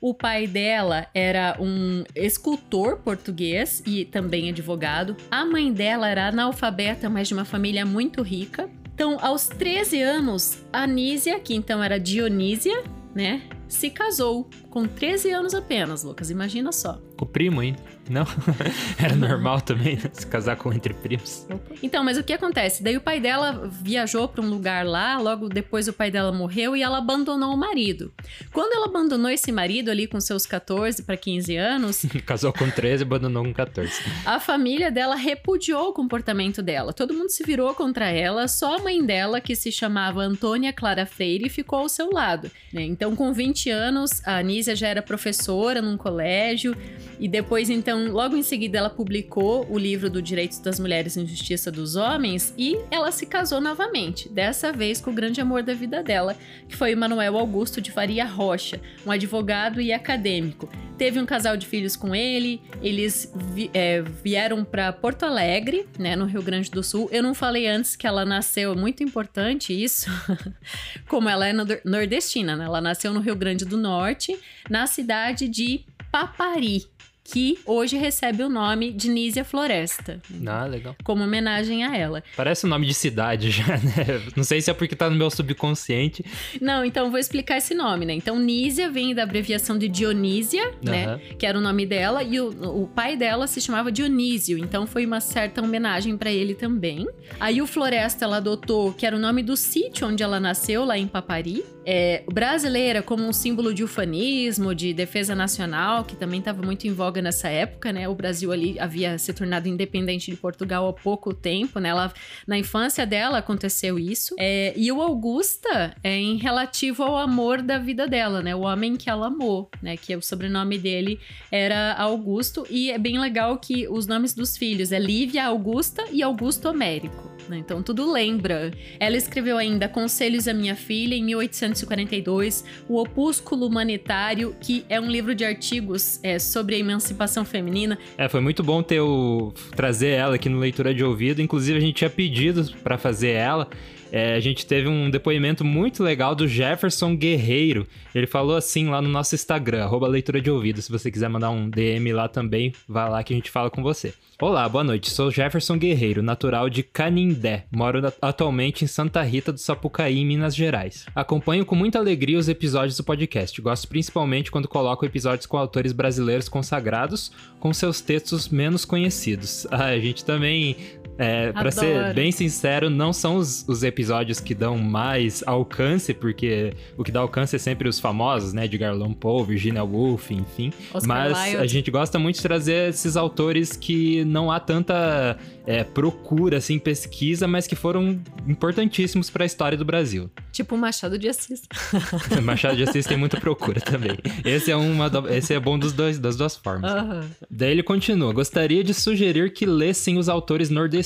[0.00, 5.16] O pai dela era um escultor português e também advogado.
[5.30, 8.68] A mãe dela era analfabeta, mas de uma família muito rica.
[8.94, 13.42] Então, aos 13 anos, Anísia, que então era Dionísia, né,
[13.74, 16.30] se casou com 13 anos apenas, Lucas.
[16.30, 17.00] Imagina só.
[17.16, 17.78] Com o primo ainda.
[18.08, 18.26] Não?
[18.98, 20.10] Era normal também né?
[20.12, 21.46] se casar com entre primos.
[21.82, 22.82] Então, mas o que acontece?
[22.82, 26.76] Daí o pai dela viajou para um lugar lá, logo depois o pai dela morreu
[26.76, 28.12] e ela abandonou o marido.
[28.52, 32.04] Quando ela abandonou esse marido ali com seus 14 para 15 anos.
[32.26, 33.92] Casou com 13 e abandonou com 14.
[34.26, 36.92] A família dela repudiou o comportamento dela.
[36.92, 41.06] Todo mundo se virou contra ela, só a mãe dela, que se chamava Antônia Clara
[41.06, 42.50] Freire, ficou ao seu lado.
[42.72, 42.82] Né?
[42.82, 46.76] Então, com 20 anos, a Anísia já era professora num colégio
[47.18, 51.24] e depois, então, logo em seguida, ela publicou o livro do Direitos das Mulheres e
[51.24, 55.74] Justiça dos Homens e ela se casou novamente, dessa vez com o grande amor da
[55.74, 56.36] vida dela,
[56.68, 60.68] que foi Manuel Augusto de Faria Rocha, um advogado e acadêmico.
[60.98, 66.14] Teve um casal de filhos com ele, eles vi, é, vieram para Porto Alegre, né,
[66.14, 67.08] no Rio Grande do Sul.
[67.10, 70.10] Eu não falei antes que ela nasceu, é muito importante isso,
[71.08, 71.52] como ela é
[71.84, 72.64] nordestina, né?
[72.64, 74.38] Ela nasceu no Rio Grande do Norte,
[74.70, 76.86] na cidade de Papari
[77.24, 80.20] que hoje recebe o nome de Nízia Floresta.
[80.46, 80.94] Ah, legal.
[81.02, 82.22] Como homenagem a ela.
[82.36, 84.22] Parece o nome de cidade já, né?
[84.36, 86.22] Não sei se é porque tá no meu subconsciente.
[86.60, 88.12] Não, então vou explicar esse nome, né?
[88.12, 90.90] Então Nízia vem da abreviação de Dionísia, uhum.
[90.90, 91.20] né?
[91.38, 95.06] Que era o nome dela, e o, o pai dela se chamava Dionísio, então foi
[95.06, 97.06] uma certa homenagem para ele também.
[97.40, 100.98] Aí o Floresta ela adotou, que era o nome do sítio onde ela nasceu, lá
[100.98, 101.64] em Papari.
[101.86, 106.92] É, brasileira como um símbolo de ufanismo, de defesa nacional, que também estava muito em
[106.92, 108.08] voga nessa época, né?
[108.08, 111.90] O Brasil ali havia se tornado independente de Portugal há pouco tempo, né?
[111.90, 112.12] Ela,
[112.46, 114.34] na infância dela aconteceu isso.
[114.38, 118.54] É, e o Augusta é em relativo ao amor da vida dela, né?
[118.54, 119.96] O homem que ela amou, né?
[119.96, 121.18] Que o sobrenome dele
[121.50, 122.66] era Augusto.
[122.68, 127.34] E é bem legal que os nomes dos filhos é Lívia Augusta e Augusto Américo.
[127.48, 127.58] Né?
[127.58, 128.72] Então tudo lembra.
[128.98, 135.10] Ela escreveu ainda Conselhos à Minha Filha em 1842, O Opúsculo Humanitário, que é um
[135.10, 137.98] livro de artigos é, sobre a emancipação feminina.
[138.16, 141.42] É, foi muito bom ter o trazer ela aqui no Leitura de Ouvido.
[141.42, 143.68] Inclusive a gente tinha pedido para fazer ela.
[144.16, 147.84] É, a gente teve um depoimento muito legal do Jefferson Guerreiro.
[148.14, 150.80] Ele falou assim lá no nosso Instagram, arroba leitura de ouvido.
[150.80, 153.82] Se você quiser mandar um DM lá também, vá lá que a gente fala com
[153.82, 154.14] você.
[154.40, 155.10] Olá, boa noite.
[155.10, 157.66] Sou Jefferson Guerreiro, natural de Canindé.
[157.72, 161.06] Moro atualmente em Santa Rita do Sapucaí, Minas Gerais.
[161.12, 163.60] Acompanho com muita alegria os episódios do podcast.
[163.60, 169.66] Gosto principalmente quando coloco episódios com autores brasileiros consagrados, com seus textos menos conhecidos.
[169.72, 170.76] Ah, a gente também
[171.16, 176.74] é, para ser bem sincero, não são os, os, episódios que dão mais alcance, porque
[176.96, 178.66] o que dá alcance é sempre os famosos, né?
[178.66, 180.72] De Garlon Poe, Virginia Woolf, enfim.
[180.92, 181.56] Oscar Mas Wilde.
[181.56, 185.36] a gente gosta muito de trazer esses autores que não há tanta
[185.66, 190.28] é, procura, assim, pesquisa, mas que foram importantíssimos para a história do Brasil.
[190.50, 191.62] Tipo Machado de Assis.
[192.42, 194.18] Machado de Assis tem muita procura também.
[194.44, 195.10] Esse é, uma.
[195.30, 196.92] Esse é bom dos dois, das duas formas.
[196.92, 197.28] Uhum.
[197.48, 198.32] Daí ele continua.
[198.32, 201.03] Gostaria de sugerir que lessem os autores nordestinos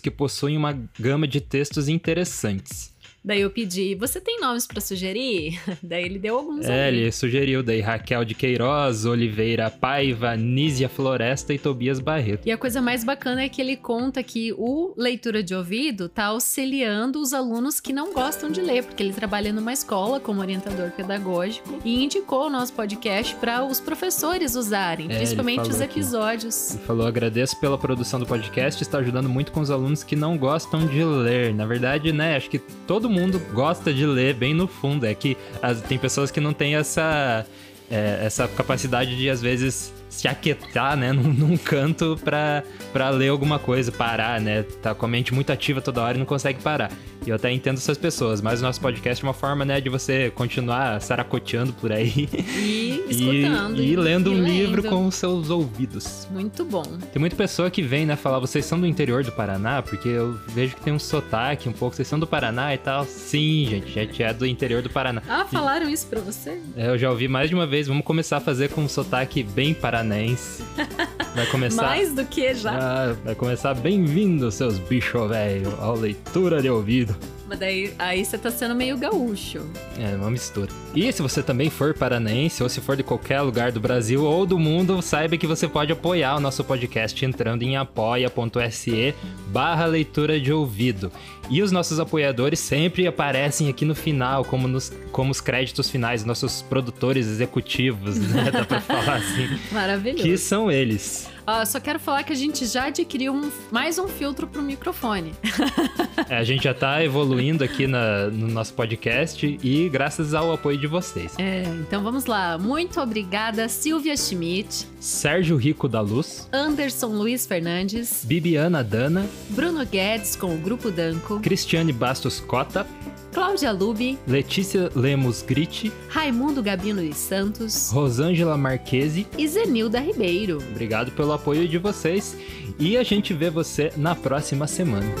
[0.00, 2.93] que possuem uma gama de textos interessantes.
[3.24, 5.58] Daí eu pedi, você tem nomes para sugerir?
[5.82, 6.66] daí ele deu alguns.
[6.66, 6.98] É, ali.
[6.98, 12.46] ele sugeriu daí Raquel de Queiroz, Oliveira Paiva, Nízia Floresta e Tobias Barreto.
[12.46, 16.26] E a coisa mais bacana é que ele conta que o leitura de ouvido tá
[16.26, 20.90] auxiliando os alunos que não gostam de ler, porque ele trabalha numa escola como orientador
[20.90, 26.72] pedagógico e indicou o nosso podcast para os professores usarem, é, principalmente os episódios.
[26.72, 26.76] Aqui.
[26.76, 30.36] Ele falou: agradeço pela produção do podcast, está ajudando muito com os alunos que não
[30.36, 31.54] gostam de ler.
[31.54, 33.13] Na verdade, né, acho que todo mundo
[33.52, 35.06] gosta de ler bem no fundo.
[35.06, 37.46] É que as, tem pessoas que não têm essa,
[37.90, 43.58] é, essa capacidade de, às vezes, se aquietar, né, num, num canto pra ler alguma
[43.58, 44.62] coisa, parar, né?
[44.82, 46.90] Tá com a mente muito ativa toda hora e não consegue parar.
[47.26, 49.88] E eu até entendo essas pessoas, mas o nosso podcast é uma forma, né, de
[49.88, 52.28] você continuar saracoteando por aí.
[52.56, 53.80] E escutando.
[53.80, 54.52] e, e lendo e um lendo.
[54.52, 56.28] livro com os seus ouvidos.
[56.30, 56.82] Muito bom.
[57.12, 59.80] Tem muita pessoa que vem, né, falar, vocês são do interior do Paraná?
[59.82, 63.04] Porque eu vejo que tem um sotaque um pouco, vocês são do Paraná e tal.
[63.04, 65.22] Sim, gente, a gente é do interior do Paraná.
[65.28, 66.60] Ah, falaram isso pra você?
[66.76, 69.42] É, eu já ouvi mais de uma vez, vamos começar a fazer com um sotaque
[69.42, 70.62] bem paranense.
[71.34, 71.82] Vai começar...
[71.82, 72.78] mais do que já.
[72.78, 77.16] Ah, vai começar bem-vindo, seus bichos velho, ao leitura de ouvido.
[77.46, 79.60] Mas daí aí você tá sendo meio gaúcho.
[79.98, 80.70] É, uma mistura.
[80.94, 84.46] E se você também for paranaense, ou se for de qualquer lugar do Brasil ou
[84.46, 89.14] do mundo, saiba que você pode apoiar o nosso podcast entrando em apoia.se
[89.48, 91.12] barra leitura de ouvido.
[91.50, 96.24] E os nossos apoiadores sempre aparecem aqui no final, como, nos, como os créditos finais,
[96.24, 98.50] nossos produtores executivos, né?
[98.50, 99.58] Dá pra falar assim.
[99.70, 100.22] Maravilhoso.
[100.22, 101.28] Que são eles.
[101.46, 105.34] Uh, só quero falar que a gente já adquiriu um, mais um filtro pro microfone.
[106.28, 110.78] é, a gente já tá evoluindo aqui na, no nosso podcast e graças ao apoio
[110.78, 111.34] de vocês.
[111.38, 112.56] É, então vamos lá.
[112.56, 114.86] Muito obrigada, Silvia Schmidt.
[114.98, 116.48] Sérgio Rico da Luz.
[116.50, 118.24] Anderson Luiz Fernandes.
[118.24, 119.28] Bibiana Dana.
[119.50, 121.40] Bruno Guedes com o Grupo Danco.
[121.40, 122.86] Cristiane Bastos Cota.
[123.34, 130.58] Cláudia Lubi, Letícia Lemos Gritti, Raimundo Gabino dos Santos, Rosângela Marquese e Zenilda Ribeiro.
[130.70, 132.36] Obrigado pelo apoio de vocês
[132.78, 135.12] e a gente vê você na próxima semana.